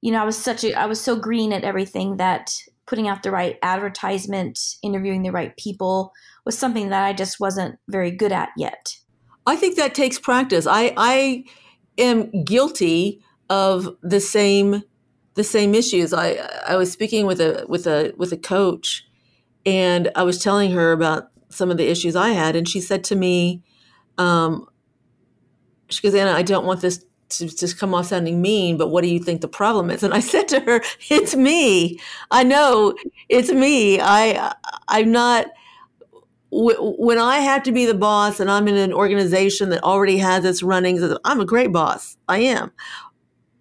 you 0.00 0.10
know, 0.12 0.22
I 0.22 0.24
was 0.24 0.36
such 0.36 0.64
a, 0.64 0.74
I 0.74 0.86
was 0.86 1.00
so 1.00 1.16
green 1.16 1.52
at 1.52 1.64
everything 1.64 2.16
that 2.16 2.56
putting 2.86 3.06
out 3.06 3.22
the 3.22 3.30
right 3.30 3.58
advertisement, 3.62 4.58
interviewing 4.82 5.22
the 5.22 5.30
right 5.30 5.56
people 5.56 6.12
was 6.44 6.56
something 6.56 6.88
that 6.88 7.04
I 7.04 7.12
just 7.12 7.38
wasn't 7.38 7.78
very 7.88 8.10
good 8.10 8.32
at 8.32 8.48
yet. 8.56 8.96
I 9.46 9.56
think 9.56 9.76
that 9.76 9.94
takes 9.94 10.18
practice. 10.18 10.66
I, 10.66 10.94
I 10.96 11.44
am 11.98 12.44
guilty 12.44 13.22
of 13.50 13.96
the 14.02 14.20
same 14.20 14.82
the 15.38 15.44
same 15.44 15.72
issues. 15.74 16.12
I 16.12 16.32
I 16.66 16.76
was 16.76 16.92
speaking 16.92 17.24
with 17.24 17.40
a 17.40 17.64
with 17.68 17.86
a 17.86 18.12
with 18.18 18.32
a 18.32 18.36
coach, 18.36 19.06
and 19.64 20.10
I 20.16 20.24
was 20.24 20.42
telling 20.42 20.72
her 20.72 20.90
about 20.92 21.30
some 21.48 21.70
of 21.70 21.76
the 21.78 21.88
issues 21.88 22.16
I 22.16 22.30
had, 22.30 22.56
and 22.56 22.68
she 22.68 22.80
said 22.80 23.04
to 23.04 23.16
me, 23.16 23.62
um, 24.18 24.66
"She 25.88 26.02
goes, 26.02 26.14
Anna, 26.14 26.32
I 26.32 26.42
don't 26.42 26.66
want 26.66 26.80
this 26.82 27.04
to 27.30 27.46
just 27.46 27.78
come 27.78 27.94
off 27.94 28.06
sounding 28.06 28.42
mean, 28.42 28.76
but 28.76 28.88
what 28.88 29.02
do 29.04 29.08
you 29.08 29.20
think 29.20 29.40
the 29.40 29.48
problem 29.48 29.90
is?" 29.90 30.02
And 30.02 30.12
I 30.12 30.20
said 30.20 30.48
to 30.48 30.60
her, 30.60 30.82
"It's 31.08 31.36
me. 31.36 32.00
I 32.32 32.42
know 32.42 32.94
it's 33.28 33.52
me. 33.52 34.00
I 34.00 34.52
I'm 34.88 35.12
not." 35.12 35.46
when 36.50 37.18
I 37.18 37.40
have 37.40 37.62
to 37.64 37.72
be 37.72 37.84
the 37.84 37.94
boss 37.94 38.40
and 38.40 38.50
I'm 38.50 38.68
in 38.68 38.76
an 38.76 38.90
organization 38.90 39.68
that 39.68 39.82
already 39.82 40.16
has 40.16 40.46
its 40.46 40.62
runnings, 40.62 41.02
I'm 41.26 41.40
a 41.40 41.44
great 41.44 41.72
boss. 41.72 42.16
I 42.26 42.38
am. 42.38 42.72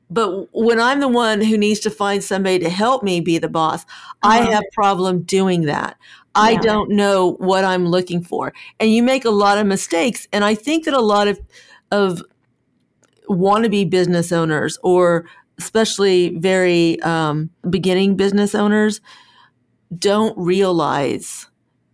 But 0.09 0.47
when 0.53 0.79
I'm 0.79 0.99
the 0.99 1.07
one 1.07 1.41
who 1.41 1.57
needs 1.57 1.81
to 1.81 1.89
find 1.89 2.23
somebody 2.23 2.59
to 2.59 2.69
help 2.69 3.03
me 3.03 3.19
be 3.19 3.37
the 3.37 3.49
boss, 3.49 3.83
uh-huh. 3.83 4.29
I 4.29 4.37
have 4.51 4.63
problem 4.73 5.23
doing 5.23 5.63
that. 5.63 5.97
I 6.33 6.51
yeah. 6.51 6.59
don't 6.59 6.91
know 6.91 7.33
what 7.39 7.65
I'm 7.65 7.85
looking 7.85 8.23
for. 8.23 8.53
And 8.79 8.91
you 8.91 9.03
make 9.03 9.25
a 9.25 9.31
lot 9.31 9.57
of 9.57 9.65
mistakes. 9.65 10.27
And 10.31 10.43
I 10.43 10.55
think 10.55 10.85
that 10.85 10.93
a 10.93 11.01
lot 11.01 11.27
of 11.27 11.39
of 11.91 12.21
wannabe 13.29 13.89
business 13.89 14.31
owners 14.31 14.77
or 14.83 15.25
especially 15.57 16.37
very 16.37 17.01
um, 17.01 17.49
beginning 17.69 18.15
business 18.15 18.53
owners 18.53 19.01
don't 19.97 20.37
realize 20.37 21.47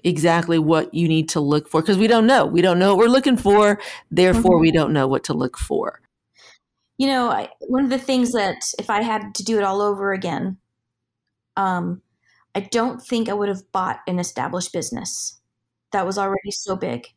exactly 0.04 0.60
what 0.60 0.94
you 0.94 1.08
need 1.08 1.30
to 1.30 1.40
look 1.40 1.70
for 1.70 1.82
because 1.82 1.98
we 1.98 2.08
don't 2.08 2.28
know. 2.28 2.46
We 2.46 2.62
don't 2.62 2.78
know 2.78 2.96
what 2.96 3.06
we're 3.06 3.14
looking 3.14 3.38
for. 3.38 3.80
Therefore, 4.12 4.56
mm-hmm. 4.56 4.62
we 4.62 4.72
don't 4.72 4.94
know 4.94 5.08
what 5.08 5.24
to 5.26 5.34
look 5.34 5.58
for 5.58 6.03
you 6.98 7.08
know, 7.08 7.30
I, 7.30 7.50
one 7.62 7.84
of 7.84 7.90
the 7.90 7.98
things 7.98 8.34
that 8.34 8.64
if 8.78 8.90
I 8.90 9.02
had 9.02 9.36
to 9.36 9.44
do 9.44 9.58
it 9.58 9.64
all 9.64 9.82
over 9.82 10.14
again, 10.14 10.58
um, 11.58 12.02
I 12.56 12.62
don't 12.62 13.02
think 13.02 13.30
I 13.30 13.34
would 13.34 13.50
have 13.50 13.72
bought 13.72 14.00
an 14.08 14.20
established 14.20 14.74
business 14.74 15.40
that 15.92 16.06
was 16.06 16.18
already 16.18 16.52
so 16.52 16.76
big. 16.76 17.08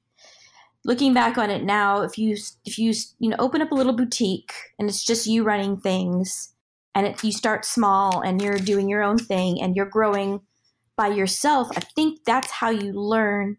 Looking 0.84 1.12
back 1.14 1.36
on 1.36 1.50
it 1.50 1.64
now, 1.64 2.02
if 2.02 2.16
you 2.16 2.36
if 2.64 2.78
you 2.78 2.94
you 3.18 3.28
know 3.28 3.36
open 3.38 3.60
up 3.60 3.72
a 3.72 3.74
little 3.74 3.92
boutique 3.92 4.52
and 4.78 4.88
it's 4.88 5.04
just 5.04 5.26
you 5.26 5.42
running 5.42 5.78
things, 5.78 6.54
and 6.94 7.06
if 7.06 7.24
you 7.24 7.32
start 7.32 7.64
small 7.64 8.20
and 8.22 8.40
you're 8.40 8.58
doing 8.58 8.88
your 8.88 9.02
own 9.02 9.18
thing 9.18 9.60
and 9.60 9.74
you're 9.74 9.84
growing 9.84 10.40
by 10.96 11.08
yourself, 11.08 11.68
I 11.76 11.80
think 11.80 12.20
that's 12.24 12.50
how 12.50 12.70
you 12.70 12.92
learn 12.92 13.58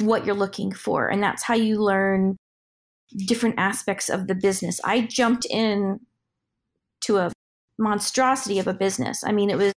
what 0.00 0.26
you're 0.26 0.34
looking 0.34 0.72
for, 0.72 1.08
and 1.08 1.22
that's 1.22 1.44
how 1.44 1.54
you 1.54 1.80
learn 1.80 2.36
different 3.16 3.56
aspects 3.58 4.08
of 4.08 4.26
the 4.26 4.34
business. 4.34 4.80
I 4.84 5.02
jumped 5.02 5.46
in 5.48 6.00
to 7.02 7.18
a 7.18 7.32
monstrosity 7.78 8.58
of 8.58 8.66
a 8.66 8.74
business. 8.74 9.22
I 9.24 9.32
mean, 9.32 9.50
it 9.50 9.56
was 9.56 9.72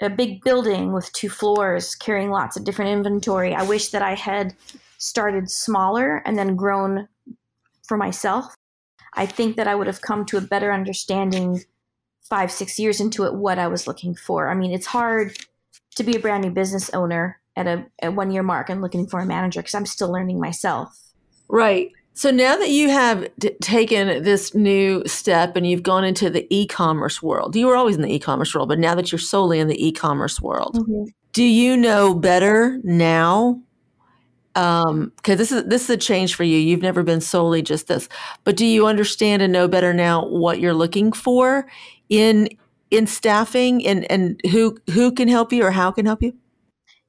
a 0.00 0.10
big 0.10 0.42
building 0.42 0.92
with 0.92 1.12
two 1.12 1.28
floors 1.28 1.94
carrying 1.94 2.30
lots 2.30 2.56
of 2.56 2.64
different 2.64 2.90
inventory. 2.90 3.54
I 3.54 3.62
wish 3.62 3.88
that 3.88 4.02
I 4.02 4.14
had 4.14 4.54
started 4.98 5.50
smaller 5.50 6.22
and 6.24 6.36
then 6.38 6.56
grown 6.56 7.08
for 7.86 7.96
myself. 7.96 8.54
I 9.14 9.26
think 9.26 9.56
that 9.56 9.68
I 9.68 9.74
would 9.74 9.86
have 9.86 10.00
come 10.00 10.24
to 10.26 10.38
a 10.38 10.40
better 10.40 10.72
understanding 10.72 11.62
five, 12.22 12.50
six 12.50 12.78
years 12.78 13.00
into 13.00 13.24
it 13.24 13.34
what 13.34 13.58
I 13.58 13.68
was 13.68 13.86
looking 13.86 14.14
for. 14.14 14.48
I 14.48 14.54
mean, 14.54 14.72
it's 14.72 14.86
hard 14.86 15.36
to 15.96 16.02
be 16.02 16.16
a 16.16 16.20
brand 16.20 16.44
new 16.44 16.50
business 16.50 16.90
owner 16.94 17.40
at 17.56 17.66
a, 17.66 17.84
a 18.02 18.10
one 18.10 18.30
year 18.30 18.42
mark 18.42 18.70
and 18.70 18.80
looking 18.80 19.06
for 19.06 19.20
a 19.20 19.26
manager 19.26 19.60
because 19.60 19.74
I'm 19.74 19.86
still 19.86 20.10
learning 20.10 20.40
myself. 20.40 20.98
Right. 21.48 21.92
So 22.14 22.30
now 22.30 22.56
that 22.56 22.70
you 22.70 22.90
have 22.90 23.26
d- 23.38 23.54
taken 23.62 24.22
this 24.22 24.54
new 24.54 25.02
step 25.06 25.56
and 25.56 25.66
you've 25.66 25.82
gone 25.82 26.04
into 26.04 26.28
the 26.28 26.46
e-commerce 26.50 27.22
world, 27.22 27.56
you 27.56 27.66
were 27.66 27.76
always 27.76 27.96
in 27.96 28.02
the 28.02 28.14
e-commerce 28.14 28.54
world, 28.54 28.68
but 28.68 28.78
now 28.78 28.94
that 28.94 29.10
you're 29.10 29.18
solely 29.18 29.58
in 29.58 29.68
the 29.68 29.86
e-commerce 29.86 30.40
world, 30.40 30.76
mm-hmm. 30.76 31.04
do 31.32 31.42
you 31.42 31.76
know 31.76 32.14
better 32.14 32.78
now? 32.84 33.60
Um, 34.54 35.12
because 35.16 35.38
this 35.38 35.50
is 35.50 35.64
this 35.64 35.84
is 35.84 35.90
a 35.90 35.96
change 35.96 36.34
for 36.34 36.44
you. 36.44 36.58
You've 36.58 36.82
never 36.82 37.02
been 37.02 37.22
solely 37.22 37.62
just 37.62 37.86
this, 37.86 38.10
but 38.44 38.54
do 38.54 38.66
you 38.66 38.86
understand 38.86 39.40
and 39.40 39.50
know 39.50 39.66
better 39.66 39.94
now 39.94 40.26
what 40.26 40.60
you're 40.60 40.74
looking 40.74 41.10
for 41.10 41.66
in 42.10 42.50
in 42.90 43.06
staffing 43.06 43.86
and 43.86 44.08
and 44.10 44.38
who 44.50 44.78
who 44.90 45.10
can 45.10 45.28
help 45.28 45.54
you 45.54 45.64
or 45.64 45.70
how 45.70 45.90
can 45.90 46.04
help 46.04 46.22
you? 46.22 46.36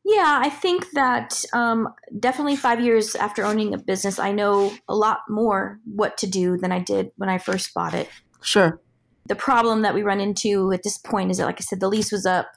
Yeah, 0.06 0.42
I 0.44 0.50
think 0.50 0.92
that 0.92 1.46
um, 1.54 1.88
definitely 2.20 2.58
five 2.58 2.82
years 2.82 3.16
after 3.16 3.46
owning 3.46 3.74
a 3.74 3.78
business, 3.78 4.20
I 4.20 4.34
know 4.34 4.74
a 4.89 4.96
lot 4.96 5.20
more 5.30 5.80
what 5.86 6.18
to 6.18 6.28
do 6.28 6.58
than 6.58 6.74
I 6.74 6.80
did 6.80 7.12
when 7.16 7.30
I 7.30 7.38
first 7.38 7.74
bought 7.74 7.94
it. 7.94 8.10
Sure. 8.42 8.82
The 9.28 9.36
problem 9.36 9.82
that 9.84 9.96
we 9.96 10.04
run 10.04 10.20
into 10.20 10.74
at 10.74 10.84
this 10.84 10.98
point 10.98 11.32
is 11.32 11.38
that, 11.38 11.46
like 11.46 11.62
I 11.62 11.63
said, 11.63 11.80
the 11.80 11.88
lease 11.88 12.12
was 12.12 12.26
up, 12.26 12.48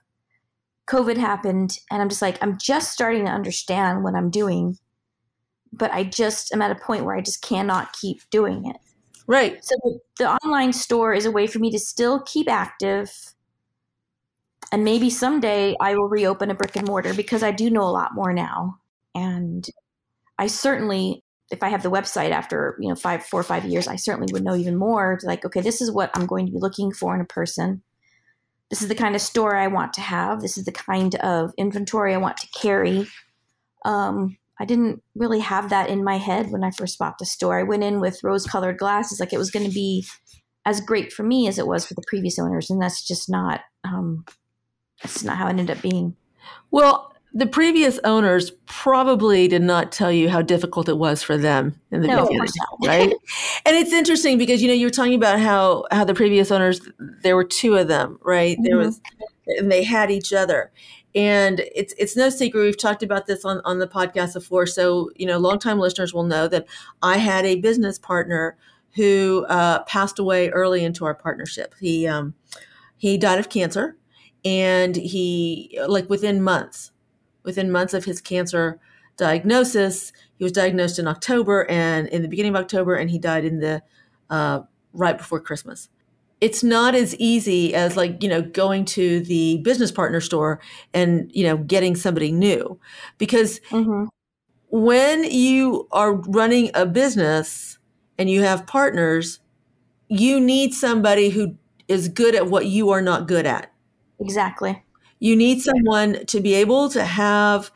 COVID 0.88 1.16
happened, 1.16 1.78
and 1.88 2.02
I'm 2.02 2.08
just 2.08 2.22
like, 2.22 2.42
I'm 2.42 2.58
just 2.58 2.92
starting 2.92 3.24
to 3.26 3.30
understand 3.30 4.02
what 4.02 4.16
I'm 4.16 4.30
doing, 4.30 4.78
but 5.72 5.92
I 5.92 6.02
just 6.02 6.52
am 6.52 6.62
at 6.62 6.72
a 6.72 6.80
point 6.80 7.04
where 7.04 7.16
I 7.16 7.20
just 7.20 7.42
cannot 7.42 7.92
keep 7.92 8.28
doing 8.30 8.66
it. 8.66 8.76
Right. 9.28 9.64
So 9.64 9.76
the, 9.84 9.98
the 10.18 10.30
online 10.44 10.72
store 10.72 11.14
is 11.14 11.26
a 11.26 11.30
way 11.30 11.46
for 11.46 11.60
me 11.60 11.70
to 11.70 11.78
still 11.78 12.22
keep 12.22 12.48
active 12.48 13.12
and 14.76 14.84
maybe 14.84 15.08
someday 15.08 15.74
I 15.80 15.94
will 15.94 16.10
reopen 16.10 16.50
a 16.50 16.54
brick 16.54 16.76
and 16.76 16.86
mortar 16.86 17.14
because 17.14 17.42
I 17.42 17.50
do 17.50 17.70
know 17.70 17.84
a 17.84 17.88
lot 17.88 18.14
more 18.14 18.34
now. 18.34 18.76
And 19.14 19.66
I 20.38 20.48
certainly, 20.48 21.24
if 21.50 21.62
I 21.62 21.70
have 21.70 21.82
the 21.82 21.90
website 21.90 22.30
after, 22.30 22.76
you 22.78 22.90
know, 22.90 22.94
five, 22.94 23.24
four 23.24 23.40
or 23.40 23.42
five 23.42 23.64
years, 23.64 23.88
I 23.88 23.96
certainly 23.96 24.30
would 24.34 24.44
know 24.44 24.54
even 24.54 24.76
more 24.76 25.18
like, 25.22 25.46
okay, 25.46 25.62
this 25.62 25.80
is 25.80 25.90
what 25.90 26.10
I'm 26.12 26.26
going 26.26 26.44
to 26.44 26.52
be 26.52 26.58
looking 26.58 26.92
for 26.92 27.14
in 27.14 27.22
a 27.22 27.24
person. 27.24 27.80
This 28.68 28.82
is 28.82 28.88
the 28.88 28.94
kind 28.94 29.14
of 29.14 29.22
store 29.22 29.56
I 29.56 29.68
want 29.68 29.94
to 29.94 30.02
have. 30.02 30.42
This 30.42 30.58
is 30.58 30.66
the 30.66 30.72
kind 30.72 31.14
of 31.20 31.54
inventory 31.56 32.12
I 32.12 32.18
want 32.18 32.36
to 32.36 32.48
carry. 32.48 33.06
Um, 33.86 34.36
I 34.60 34.66
didn't 34.66 35.02
really 35.14 35.40
have 35.40 35.70
that 35.70 35.88
in 35.88 36.04
my 36.04 36.18
head 36.18 36.50
when 36.50 36.62
I 36.62 36.70
first 36.70 36.98
bought 36.98 37.16
the 37.16 37.24
store. 37.24 37.58
I 37.58 37.62
went 37.62 37.82
in 37.82 37.98
with 37.98 38.22
rose 38.22 38.44
colored 38.44 38.76
glasses, 38.76 39.20
like 39.20 39.32
it 39.32 39.38
was 39.38 39.50
going 39.50 39.64
to 39.66 39.72
be 39.72 40.06
as 40.66 40.82
great 40.82 41.14
for 41.14 41.22
me 41.22 41.48
as 41.48 41.58
it 41.58 41.66
was 41.66 41.86
for 41.86 41.94
the 41.94 42.04
previous 42.06 42.38
owners. 42.38 42.68
And 42.68 42.82
that's 42.82 43.02
just 43.02 43.30
not, 43.30 43.62
um, 43.82 44.26
that's 45.02 45.24
not 45.24 45.36
how 45.36 45.46
it 45.46 45.50
ended 45.50 45.70
up 45.70 45.82
being. 45.82 46.16
Well, 46.70 47.12
the 47.32 47.46
previous 47.46 47.98
owners 48.02 48.52
probably 48.66 49.46
did 49.46 49.60
not 49.60 49.92
tell 49.92 50.10
you 50.10 50.30
how 50.30 50.40
difficult 50.40 50.88
it 50.88 50.96
was 50.96 51.22
for 51.22 51.36
them 51.36 51.78
in 51.90 52.00
the 52.00 52.08
no, 52.08 52.26
beginning, 52.26 52.48
right? 52.84 53.10
and 53.66 53.76
it's 53.76 53.92
interesting 53.92 54.38
because 54.38 54.62
you 54.62 54.68
know 54.68 54.74
you 54.74 54.86
were 54.86 54.90
talking 54.90 55.14
about 55.14 55.38
how 55.38 55.84
how 55.90 56.04
the 56.04 56.14
previous 56.14 56.50
owners 56.50 56.80
there 57.22 57.36
were 57.36 57.44
two 57.44 57.76
of 57.76 57.88
them, 57.88 58.18
right? 58.22 58.56
Mm-hmm. 58.56 58.64
There 58.64 58.78
was 58.78 59.00
and 59.46 59.70
they 59.70 59.84
had 59.84 60.10
each 60.10 60.32
other. 60.32 60.72
And 61.14 61.60
it's 61.74 61.94
it's 61.98 62.16
no 62.16 62.28
secret 62.28 62.60
we've 62.62 62.78
talked 62.78 63.02
about 63.02 63.26
this 63.26 63.44
on, 63.44 63.60
on 63.64 63.78
the 63.78 63.88
podcast 63.88 64.34
before. 64.34 64.66
So, 64.66 65.10
you 65.16 65.26
know, 65.26 65.38
longtime 65.38 65.78
listeners 65.78 66.12
will 66.12 66.24
know 66.24 66.46
that 66.48 66.66
I 67.02 67.16
had 67.16 67.46
a 67.46 67.56
business 67.56 67.98
partner 67.98 68.56
who 68.94 69.46
uh, 69.48 69.82
passed 69.84 70.18
away 70.18 70.50
early 70.50 70.84
into 70.84 71.04
our 71.04 71.14
partnership. 71.14 71.74
He 71.80 72.06
um, 72.06 72.34
he 72.96 73.16
died 73.16 73.38
of 73.38 73.48
cancer 73.48 73.96
and 74.46 74.94
he 74.94 75.76
like 75.88 76.08
within 76.08 76.40
months 76.40 76.92
within 77.42 77.70
months 77.70 77.92
of 77.92 78.04
his 78.04 78.20
cancer 78.20 78.78
diagnosis 79.16 80.12
he 80.38 80.44
was 80.44 80.52
diagnosed 80.52 80.98
in 81.00 81.08
october 81.08 81.68
and 81.68 82.06
in 82.08 82.22
the 82.22 82.28
beginning 82.28 82.54
of 82.54 82.62
october 82.62 82.94
and 82.94 83.10
he 83.10 83.18
died 83.18 83.44
in 83.44 83.58
the 83.58 83.82
uh, 84.30 84.60
right 84.92 85.18
before 85.18 85.40
christmas 85.40 85.88
it's 86.40 86.62
not 86.62 86.94
as 86.94 87.16
easy 87.16 87.74
as 87.74 87.96
like 87.96 88.22
you 88.22 88.28
know 88.28 88.40
going 88.40 88.84
to 88.84 89.20
the 89.20 89.58
business 89.58 89.90
partner 89.90 90.20
store 90.20 90.60
and 90.94 91.28
you 91.34 91.42
know 91.42 91.56
getting 91.56 91.96
somebody 91.96 92.30
new 92.30 92.78
because 93.18 93.58
mm-hmm. 93.70 94.04
when 94.68 95.24
you 95.24 95.88
are 95.90 96.14
running 96.14 96.70
a 96.74 96.86
business 96.86 97.78
and 98.16 98.30
you 98.30 98.42
have 98.42 98.66
partners 98.66 99.40
you 100.08 100.38
need 100.38 100.72
somebody 100.72 101.30
who 101.30 101.56
is 101.88 102.08
good 102.08 102.36
at 102.36 102.46
what 102.46 102.66
you 102.66 102.90
are 102.90 103.02
not 103.02 103.26
good 103.26 103.46
at 103.46 103.72
Exactly. 104.20 104.82
You 105.18 105.36
need 105.36 105.62
someone 105.62 106.26
to 106.26 106.40
be 106.40 106.54
able 106.54 106.88
to 106.90 107.04
have 107.04 107.70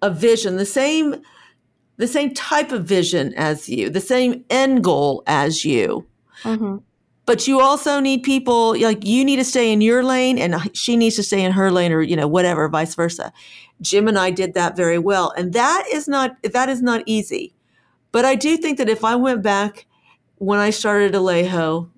a 0.00 0.10
vision, 0.10 0.56
the 0.56 0.66
same 0.66 1.22
the 1.98 2.08
same 2.08 2.34
type 2.34 2.72
of 2.72 2.84
vision 2.84 3.32
as 3.34 3.68
you, 3.68 3.88
the 3.88 4.00
same 4.00 4.44
end 4.50 4.82
goal 4.82 5.22
as 5.26 5.64
you. 5.64 6.04
Mm-hmm. 6.42 6.78
But 7.26 7.46
you 7.46 7.60
also 7.60 8.00
need 8.00 8.24
people 8.24 8.76
like 8.80 9.06
you 9.06 9.24
need 9.24 9.36
to 9.36 9.44
stay 9.44 9.72
in 9.72 9.80
your 9.80 10.02
lane 10.02 10.38
and 10.38 10.76
she 10.76 10.96
needs 10.96 11.14
to 11.16 11.22
stay 11.22 11.44
in 11.44 11.52
her 11.52 11.70
lane 11.70 11.92
or 11.92 12.02
you 12.02 12.16
know 12.16 12.26
whatever 12.26 12.68
vice 12.68 12.94
versa. 12.96 13.32
Jim 13.80 14.08
and 14.08 14.18
I 14.18 14.30
did 14.30 14.54
that 14.54 14.76
very 14.76 14.98
well 14.98 15.32
and 15.36 15.52
that 15.52 15.84
is 15.92 16.08
not 16.08 16.36
that 16.42 16.68
is 16.68 16.82
not 16.82 17.02
easy. 17.06 17.54
But 18.10 18.24
I 18.24 18.34
do 18.34 18.56
think 18.56 18.78
that 18.78 18.88
if 18.88 19.04
I 19.04 19.14
went 19.14 19.42
back 19.42 19.86
when 20.36 20.58
I 20.58 20.70
started 20.70 21.14
Alejo 21.14 21.88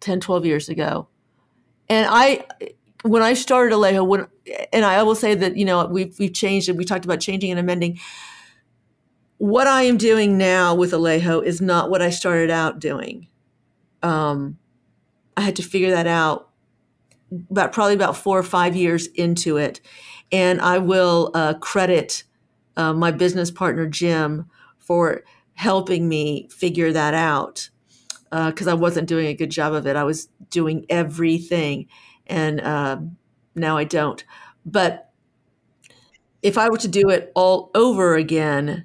10 0.00 0.20
12 0.20 0.44
years 0.44 0.68
ago 0.68 1.06
and 1.88 2.08
I 2.10 2.44
when 3.04 3.22
I 3.22 3.34
started 3.34 3.74
Alejo, 3.74 4.06
when 4.06 4.26
and 4.72 4.84
I 4.84 5.02
will 5.02 5.14
say 5.14 5.34
that 5.34 5.56
you 5.56 5.64
know 5.64 5.84
we've 5.86 6.18
we've 6.18 6.32
changed 6.32 6.68
and 6.68 6.78
we 6.78 6.84
talked 6.84 7.04
about 7.04 7.20
changing 7.20 7.50
and 7.50 7.60
amending. 7.60 8.00
What 9.36 9.66
I 9.66 9.82
am 9.82 9.98
doing 9.98 10.38
now 10.38 10.74
with 10.74 10.92
Alejo 10.92 11.44
is 11.44 11.60
not 11.60 11.90
what 11.90 12.00
I 12.00 12.08
started 12.08 12.50
out 12.50 12.78
doing. 12.78 13.28
Um, 14.02 14.58
I 15.36 15.42
had 15.42 15.56
to 15.56 15.62
figure 15.62 15.90
that 15.90 16.06
out 16.06 16.48
about 17.50 17.72
probably 17.72 17.94
about 17.94 18.16
four 18.16 18.38
or 18.38 18.42
five 18.42 18.74
years 18.74 19.06
into 19.08 19.58
it, 19.58 19.82
and 20.32 20.60
I 20.62 20.78
will 20.78 21.30
uh, 21.34 21.54
credit 21.54 22.24
uh, 22.78 22.94
my 22.94 23.10
business 23.10 23.50
partner 23.50 23.86
Jim 23.86 24.46
for 24.78 25.24
helping 25.52 26.08
me 26.08 26.48
figure 26.50 26.92
that 26.92 27.12
out 27.12 27.68
because 28.30 28.66
uh, 28.66 28.70
I 28.70 28.74
wasn't 28.74 29.08
doing 29.08 29.26
a 29.26 29.34
good 29.34 29.50
job 29.50 29.74
of 29.74 29.86
it. 29.86 29.94
I 29.94 30.04
was 30.04 30.28
doing 30.48 30.86
everything 30.88 31.86
and 32.26 32.60
um, 32.60 33.16
now 33.54 33.76
I 33.76 33.84
don't. 33.84 34.24
But 34.64 35.10
if 36.42 36.58
I 36.58 36.68
were 36.68 36.78
to 36.78 36.88
do 36.88 37.08
it 37.10 37.32
all 37.34 37.70
over 37.74 38.14
again, 38.14 38.84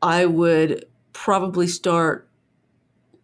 I 0.00 0.26
would 0.26 0.84
probably 1.12 1.66
start 1.66 2.28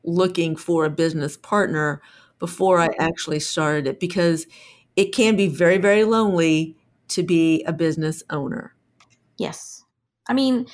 looking 0.05 0.57
for 0.57 0.85
a 0.85 0.90
business 0.90 1.37
partner 1.37 2.01
before 2.38 2.81
I 2.81 2.90
actually 2.99 3.40
started 3.40 3.87
it 3.87 4.01
because 4.01 4.47
it 4.97 5.12
can 5.12 5.37
be 5.37 5.49
very, 5.49 5.79
very 5.79 6.05
lonely 6.05 6.77
to 7.09 7.23
be 7.23 7.62
a 7.64 7.73
business 7.73 8.23
owner. 8.31 8.75
Yes. 9.37 9.85
I 10.29 10.35
mean, 10.35 10.66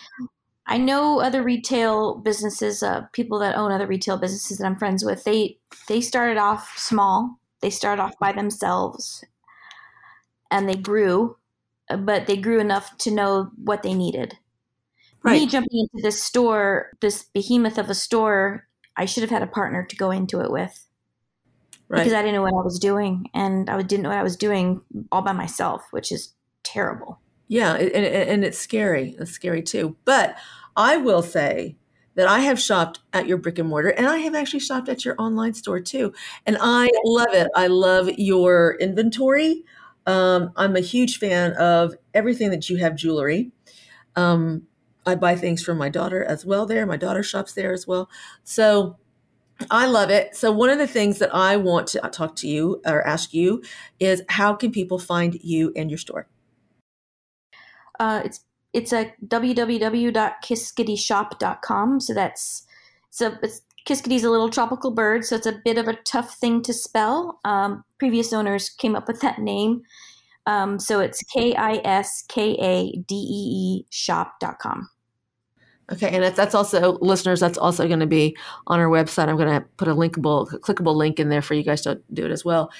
I 0.66 0.78
know 0.78 1.20
other 1.20 1.42
retail 1.42 2.16
businesses, 2.16 2.82
uh, 2.82 3.02
people 3.12 3.38
that 3.40 3.56
own 3.56 3.70
other 3.70 3.86
retail 3.86 4.16
businesses 4.16 4.58
that 4.58 4.66
I'm 4.66 4.76
friends 4.76 5.04
with. 5.04 5.24
They 5.24 5.58
they 5.88 6.00
started 6.00 6.38
off 6.38 6.76
small 6.76 7.38
they 7.64 7.70
started 7.70 8.02
off 8.02 8.18
by 8.18 8.30
themselves 8.30 9.24
and 10.50 10.68
they 10.68 10.76
grew, 10.76 11.38
but 11.98 12.26
they 12.26 12.36
grew 12.36 12.60
enough 12.60 12.94
to 12.98 13.10
know 13.10 13.50
what 13.56 13.82
they 13.82 13.94
needed. 13.94 14.36
Right. 15.22 15.40
Me 15.40 15.46
jumping 15.46 15.88
into 15.90 16.02
this 16.02 16.22
store, 16.22 16.90
this 17.00 17.22
behemoth 17.22 17.78
of 17.78 17.88
a 17.88 17.94
store, 17.94 18.68
I 18.98 19.06
should 19.06 19.22
have 19.22 19.30
had 19.30 19.42
a 19.42 19.46
partner 19.46 19.82
to 19.82 19.96
go 19.96 20.10
into 20.10 20.42
it 20.42 20.50
with. 20.50 20.86
Right. 21.88 22.00
Because 22.00 22.12
I 22.12 22.20
didn't 22.20 22.34
know 22.34 22.42
what 22.42 22.52
I 22.52 22.62
was 22.62 22.78
doing, 22.78 23.30
and 23.32 23.70
I 23.70 23.80
didn't 23.80 24.02
know 24.02 24.10
what 24.10 24.18
I 24.18 24.22
was 24.22 24.36
doing 24.36 24.82
all 25.10 25.22
by 25.22 25.32
myself, 25.32 25.86
which 25.90 26.12
is 26.12 26.34
terrible. 26.64 27.18
Yeah, 27.48 27.76
and, 27.76 28.04
and 28.04 28.44
it's 28.44 28.58
scary. 28.58 29.16
It's 29.18 29.30
scary 29.30 29.62
too. 29.62 29.96
But 30.04 30.36
I 30.76 30.98
will 30.98 31.22
say 31.22 31.76
that 32.14 32.28
I 32.28 32.40
have 32.40 32.60
shopped 32.60 33.00
at 33.12 33.26
your 33.26 33.38
brick 33.38 33.58
and 33.58 33.68
mortar 33.68 33.90
and 33.90 34.06
I 34.06 34.18
have 34.18 34.34
actually 34.34 34.60
shopped 34.60 34.88
at 34.88 35.04
your 35.04 35.14
online 35.18 35.54
store 35.54 35.80
too. 35.80 36.12
And 36.46 36.56
I 36.60 36.90
love 37.04 37.32
it. 37.32 37.48
I 37.54 37.66
love 37.66 38.08
your 38.16 38.76
inventory. 38.80 39.64
Um, 40.06 40.52
I'm 40.56 40.76
a 40.76 40.80
huge 40.80 41.18
fan 41.18 41.52
of 41.54 41.94
everything 42.12 42.50
that 42.50 42.68
you 42.68 42.76
have 42.76 42.94
jewelry. 42.94 43.52
Um, 44.16 44.66
I 45.06 45.14
buy 45.14 45.36
things 45.36 45.62
for 45.62 45.74
my 45.74 45.88
daughter 45.88 46.24
as 46.24 46.46
well 46.46 46.66
there. 46.66 46.86
My 46.86 46.96
daughter 46.96 47.22
shops 47.22 47.52
there 47.52 47.72
as 47.72 47.86
well. 47.86 48.08
So 48.42 48.96
I 49.70 49.86
love 49.86 50.10
it. 50.10 50.34
So 50.34 50.50
one 50.52 50.70
of 50.70 50.78
the 50.78 50.86
things 50.86 51.18
that 51.18 51.34
I 51.34 51.56
want 51.56 51.86
to 51.88 52.00
talk 52.12 52.36
to 52.36 52.48
you 52.48 52.80
or 52.86 53.06
ask 53.06 53.32
you 53.32 53.62
is 54.00 54.22
how 54.28 54.54
can 54.54 54.72
people 54.72 54.98
find 54.98 55.38
you 55.42 55.72
and 55.76 55.90
your 55.90 55.98
store? 55.98 56.28
Uh, 57.98 58.22
it's 58.24 58.40
it's 58.74 58.92
a 58.92 59.14
www.kiskadeeshop.com. 59.26 62.00
So 62.00 62.12
that's 62.12 62.66
so 63.10 63.34
it's 63.42 63.62
Kiskadee's 63.86 64.24
a 64.24 64.30
little 64.30 64.50
tropical 64.50 64.90
bird, 64.90 65.24
so 65.24 65.36
it's 65.36 65.46
a 65.46 65.60
bit 65.64 65.78
of 65.78 65.88
a 65.88 65.94
tough 65.94 66.34
thing 66.34 66.60
to 66.62 66.72
spell. 66.72 67.38
Um, 67.44 67.84
previous 67.98 68.32
owners 68.32 68.70
came 68.70 68.96
up 68.96 69.06
with 69.06 69.20
that 69.20 69.38
name. 69.38 69.82
Um, 70.46 70.78
so 70.78 71.00
it's 71.00 71.22
K 71.22 71.54
I 71.54 71.80
S 71.84 72.24
K 72.28 72.56
A 72.60 72.96
D 72.96 73.14
E 73.14 73.18
E 73.18 73.86
shop.com. 73.90 74.88
Okay, 75.92 76.08
and 76.08 76.24
if 76.24 76.34
that's 76.34 76.54
also 76.54 76.96
listeners. 77.00 77.40
That's 77.40 77.58
also 77.58 77.86
going 77.86 78.00
to 78.00 78.06
be 78.06 78.34
on 78.66 78.80
our 78.80 78.88
website. 78.88 79.28
I'm 79.28 79.36
going 79.36 79.60
to 79.60 79.66
put 79.76 79.86
a 79.86 79.94
linkable, 79.94 80.50
clickable 80.60 80.96
link 80.96 81.20
in 81.20 81.28
there 81.28 81.42
for 81.42 81.52
you 81.52 81.62
guys 81.62 81.82
to 81.82 82.00
do 82.12 82.24
it 82.24 82.32
as 82.32 82.42
well. 82.44 82.72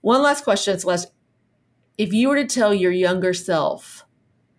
One 0.00 0.22
last 0.22 0.44
question, 0.44 0.78
Celeste. 0.78 1.10
If 1.98 2.12
you 2.12 2.28
were 2.28 2.36
to 2.36 2.46
tell 2.46 2.72
your 2.72 2.92
younger 2.92 3.34
self, 3.34 4.06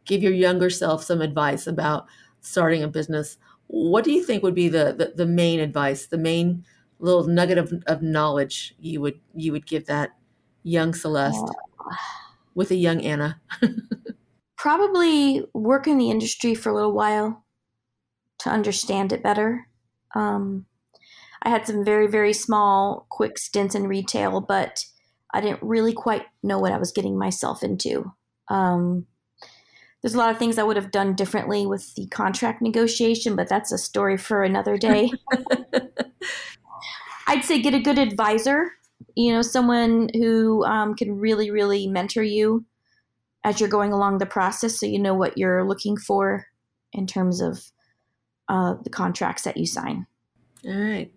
give 0.05 0.21
your 0.21 0.33
younger 0.33 0.69
self 0.69 1.03
some 1.03 1.21
advice 1.21 1.67
about 1.67 2.07
starting 2.41 2.83
a 2.83 2.87
business, 2.87 3.37
what 3.67 4.03
do 4.03 4.11
you 4.11 4.23
think 4.23 4.43
would 4.43 4.55
be 4.55 4.69
the 4.69 4.93
the, 4.97 5.13
the 5.15 5.25
main 5.25 5.59
advice, 5.59 6.05
the 6.05 6.17
main 6.17 6.65
little 6.99 7.27
nugget 7.27 7.57
of, 7.57 7.73
of 7.87 8.01
knowledge 8.01 8.75
you 8.79 9.01
would 9.01 9.19
you 9.33 9.51
would 9.51 9.65
give 9.65 9.85
that 9.87 10.11
young 10.63 10.93
Celeste 10.93 11.51
uh, 11.79 11.95
with 12.55 12.71
a 12.71 12.75
young 12.75 13.01
Anna? 13.01 13.41
probably 14.63 15.43
work 15.53 15.87
in 15.87 15.97
the 15.97 16.09
industry 16.09 16.55
for 16.55 16.69
a 16.69 16.73
little 16.73 16.93
while 16.93 17.43
to 18.39 18.49
understand 18.49 19.11
it 19.11 19.21
better. 19.21 19.67
Um, 20.15 20.65
I 21.41 21.49
had 21.49 21.67
some 21.67 21.83
very, 21.83 22.07
very 22.07 22.31
small, 22.31 23.05
quick 23.09 23.37
stints 23.37 23.75
in 23.75 23.87
retail, 23.87 24.39
but 24.39 24.85
I 25.33 25.41
didn't 25.41 25.61
really 25.61 25.91
quite 25.91 26.23
know 26.43 26.59
what 26.59 26.71
I 26.71 26.77
was 26.77 26.93
getting 26.93 27.19
myself 27.19 27.61
into. 27.61 28.13
Um, 28.47 29.05
there's 30.03 30.15
a 30.15 30.17
lot 30.17 30.31
of 30.31 30.37
things 30.37 30.57
I 30.57 30.63
would 30.63 30.75
have 30.75 30.91
done 30.91 31.15
differently 31.15 31.65
with 31.65 31.95
the 31.95 32.07
contract 32.07 32.61
negotiation, 32.61 33.37
but 33.37 33.47
that's 33.47 33.71
a 33.71 33.77
story 33.77 34.17
for 34.17 34.43
another 34.43 34.77
day. 34.77 35.09
I'd 37.27 37.45
say 37.45 37.61
get 37.61 37.73
a 37.73 37.79
good 37.79 37.97
advisor, 37.97 38.73
you 39.15 39.31
know, 39.31 39.41
someone 39.41 40.09
who 40.13 40.65
um, 40.65 40.93
can 40.93 41.17
really, 41.17 41.51
really 41.51 41.87
mentor 41.87 42.21
you 42.21 42.65
as 43.45 43.61
you're 43.61 43.69
going 43.69 43.93
along 43.93 44.17
the 44.17 44.25
process 44.25 44.77
so 44.77 44.85
you 44.85 44.99
know 44.99 45.13
what 45.13 45.37
you're 45.37 45.63
looking 45.63 45.95
for 45.95 46.47
in 46.91 47.07
terms 47.07 47.39
of 47.39 47.71
uh, 48.49 48.75
the 48.83 48.89
contracts 48.89 49.43
that 49.43 49.55
you 49.55 49.65
sign. 49.65 50.05
All 50.65 50.73
right. 50.73 51.13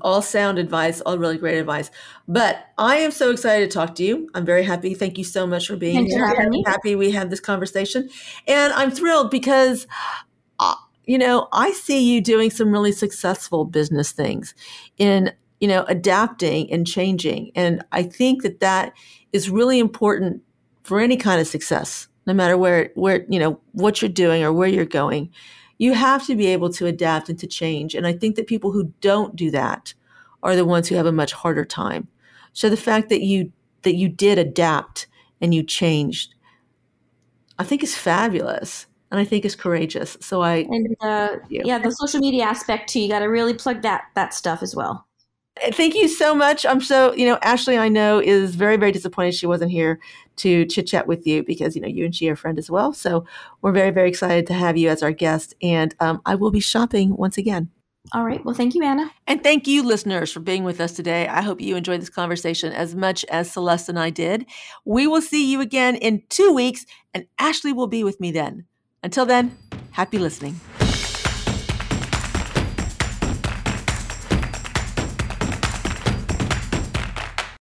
All 0.00 0.22
sound 0.22 0.58
advice, 0.58 1.00
all 1.00 1.18
really 1.18 1.38
great 1.38 1.58
advice. 1.58 1.90
But 2.28 2.66
I 2.78 2.98
am 2.98 3.10
so 3.10 3.30
excited 3.30 3.68
to 3.68 3.74
talk 3.74 3.96
to 3.96 4.04
you. 4.04 4.28
I'm 4.34 4.46
very 4.46 4.62
happy. 4.62 4.94
Thank 4.94 5.18
you 5.18 5.24
so 5.24 5.44
much 5.44 5.66
for 5.66 5.74
being 5.76 5.96
Thanks 5.96 6.14
here. 6.14 6.28
For 6.28 6.40
I'm 6.40 6.52
happy 6.64 6.94
we 6.94 7.10
had 7.10 7.30
this 7.30 7.40
conversation. 7.40 8.08
And 8.46 8.72
I'm 8.74 8.92
thrilled 8.92 9.30
because, 9.30 9.88
uh, 10.60 10.76
you 11.04 11.18
know, 11.18 11.48
I 11.52 11.72
see 11.72 12.00
you 12.00 12.20
doing 12.20 12.50
some 12.50 12.70
really 12.70 12.92
successful 12.92 13.64
business 13.64 14.12
things 14.12 14.54
in, 14.98 15.32
you 15.60 15.66
know, 15.66 15.84
adapting 15.88 16.72
and 16.72 16.86
changing. 16.86 17.50
And 17.56 17.84
I 17.90 18.04
think 18.04 18.42
that 18.44 18.60
that 18.60 18.92
is 19.32 19.50
really 19.50 19.80
important 19.80 20.42
for 20.84 21.00
any 21.00 21.16
kind 21.16 21.40
of 21.40 21.48
success, 21.48 22.06
no 22.24 22.34
matter 22.34 22.56
where, 22.56 22.92
where, 22.94 23.26
you 23.28 23.40
know, 23.40 23.58
what 23.72 24.00
you're 24.00 24.08
doing 24.08 24.44
or 24.44 24.52
where 24.52 24.68
you're 24.68 24.84
going 24.84 25.30
you 25.82 25.94
have 25.94 26.24
to 26.24 26.36
be 26.36 26.46
able 26.46 26.70
to 26.70 26.86
adapt 26.86 27.28
and 27.28 27.36
to 27.40 27.46
change. 27.48 27.96
And 27.96 28.06
I 28.06 28.12
think 28.12 28.36
that 28.36 28.46
people 28.46 28.70
who 28.70 28.92
don't 29.00 29.34
do 29.34 29.50
that 29.50 29.92
are 30.44 30.54
the 30.54 30.64
ones 30.64 30.86
who 30.86 30.94
have 30.94 31.06
a 31.06 31.10
much 31.10 31.32
harder 31.32 31.64
time. 31.64 32.06
So 32.52 32.70
the 32.70 32.76
fact 32.76 33.08
that 33.08 33.22
you 33.22 33.50
that 33.82 33.96
you 33.96 34.08
did 34.08 34.38
adapt 34.38 35.08
and 35.40 35.52
you 35.52 35.64
changed, 35.64 36.36
I 37.58 37.64
think 37.64 37.82
is 37.82 37.96
fabulous. 37.96 38.86
And 39.10 39.18
I 39.18 39.24
think 39.24 39.44
is 39.44 39.56
courageous. 39.56 40.16
So 40.20 40.40
I 40.40 40.68
and 40.70 40.96
uh, 41.00 41.38
yeah, 41.48 41.80
the 41.80 41.90
social 41.90 42.20
media 42.20 42.44
aspect 42.44 42.88
too. 42.88 43.00
You 43.00 43.08
got 43.08 43.18
to 43.18 43.26
really 43.26 43.52
plug 43.52 43.82
that 43.82 44.04
that 44.14 44.34
stuff 44.34 44.62
as 44.62 44.76
well. 44.76 45.04
Thank 45.60 45.94
you 45.94 46.08
so 46.08 46.34
much. 46.34 46.64
I'm 46.64 46.80
so, 46.80 47.12
you 47.14 47.26
know, 47.26 47.38
Ashley, 47.42 47.76
I 47.76 47.88
know 47.88 48.20
is 48.20 48.54
very, 48.54 48.76
very 48.76 48.90
disappointed 48.90 49.34
she 49.34 49.46
wasn't 49.46 49.70
here 49.70 50.00
to 50.36 50.64
chit 50.64 50.86
chat 50.86 51.06
with 51.06 51.26
you 51.26 51.42
because, 51.42 51.76
you 51.76 51.82
know, 51.82 51.88
you 51.88 52.06
and 52.06 52.14
she 52.14 52.28
are 52.30 52.32
a 52.32 52.36
friend 52.36 52.58
as 52.58 52.70
well. 52.70 52.92
So 52.92 53.26
we're 53.60 53.72
very, 53.72 53.90
very 53.90 54.08
excited 54.08 54.46
to 54.46 54.54
have 54.54 54.76
you 54.78 54.88
as 54.88 55.02
our 55.02 55.12
guest. 55.12 55.54
And 55.62 55.94
um, 56.00 56.22
I 56.24 56.36
will 56.36 56.50
be 56.50 56.60
shopping 56.60 57.14
once 57.16 57.36
again. 57.36 57.70
All 58.12 58.24
right. 58.24 58.44
Well, 58.44 58.54
thank 58.54 58.74
you, 58.74 58.82
Anna. 58.82 59.10
And 59.26 59.42
thank 59.42 59.66
you, 59.66 59.82
listeners, 59.82 60.32
for 60.32 60.40
being 60.40 60.64
with 60.64 60.80
us 60.80 60.92
today. 60.92 61.28
I 61.28 61.42
hope 61.42 61.60
you 61.60 61.76
enjoyed 61.76 62.00
this 62.00 62.10
conversation 62.10 62.72
as 62.72 62.94
much 62.94 63.24
as 63.26 63.50
Celeste 63.50 63.90
and 63.90 63.98
I 63.98 64.10
did. 64.10 64.46
We 64.84 65.06
will 65.06 65.22
see 65.22 65.50
you 65.50 65.60
again 65.60 65.96
in 65.96 66.22
two 66.28 66.52
weeks, 66.52 66.84
and 67.14 67.26
Ashley 67.38 67.72
will 67.72 67.86
be 67.86 68.02
with 68.02 68.20
me 68.20 68.32
then. 68.32 68.64
Until 69.04 69.24
then, 69.24 69.56
happy 69.92 70.18
listening. 70.18 70.58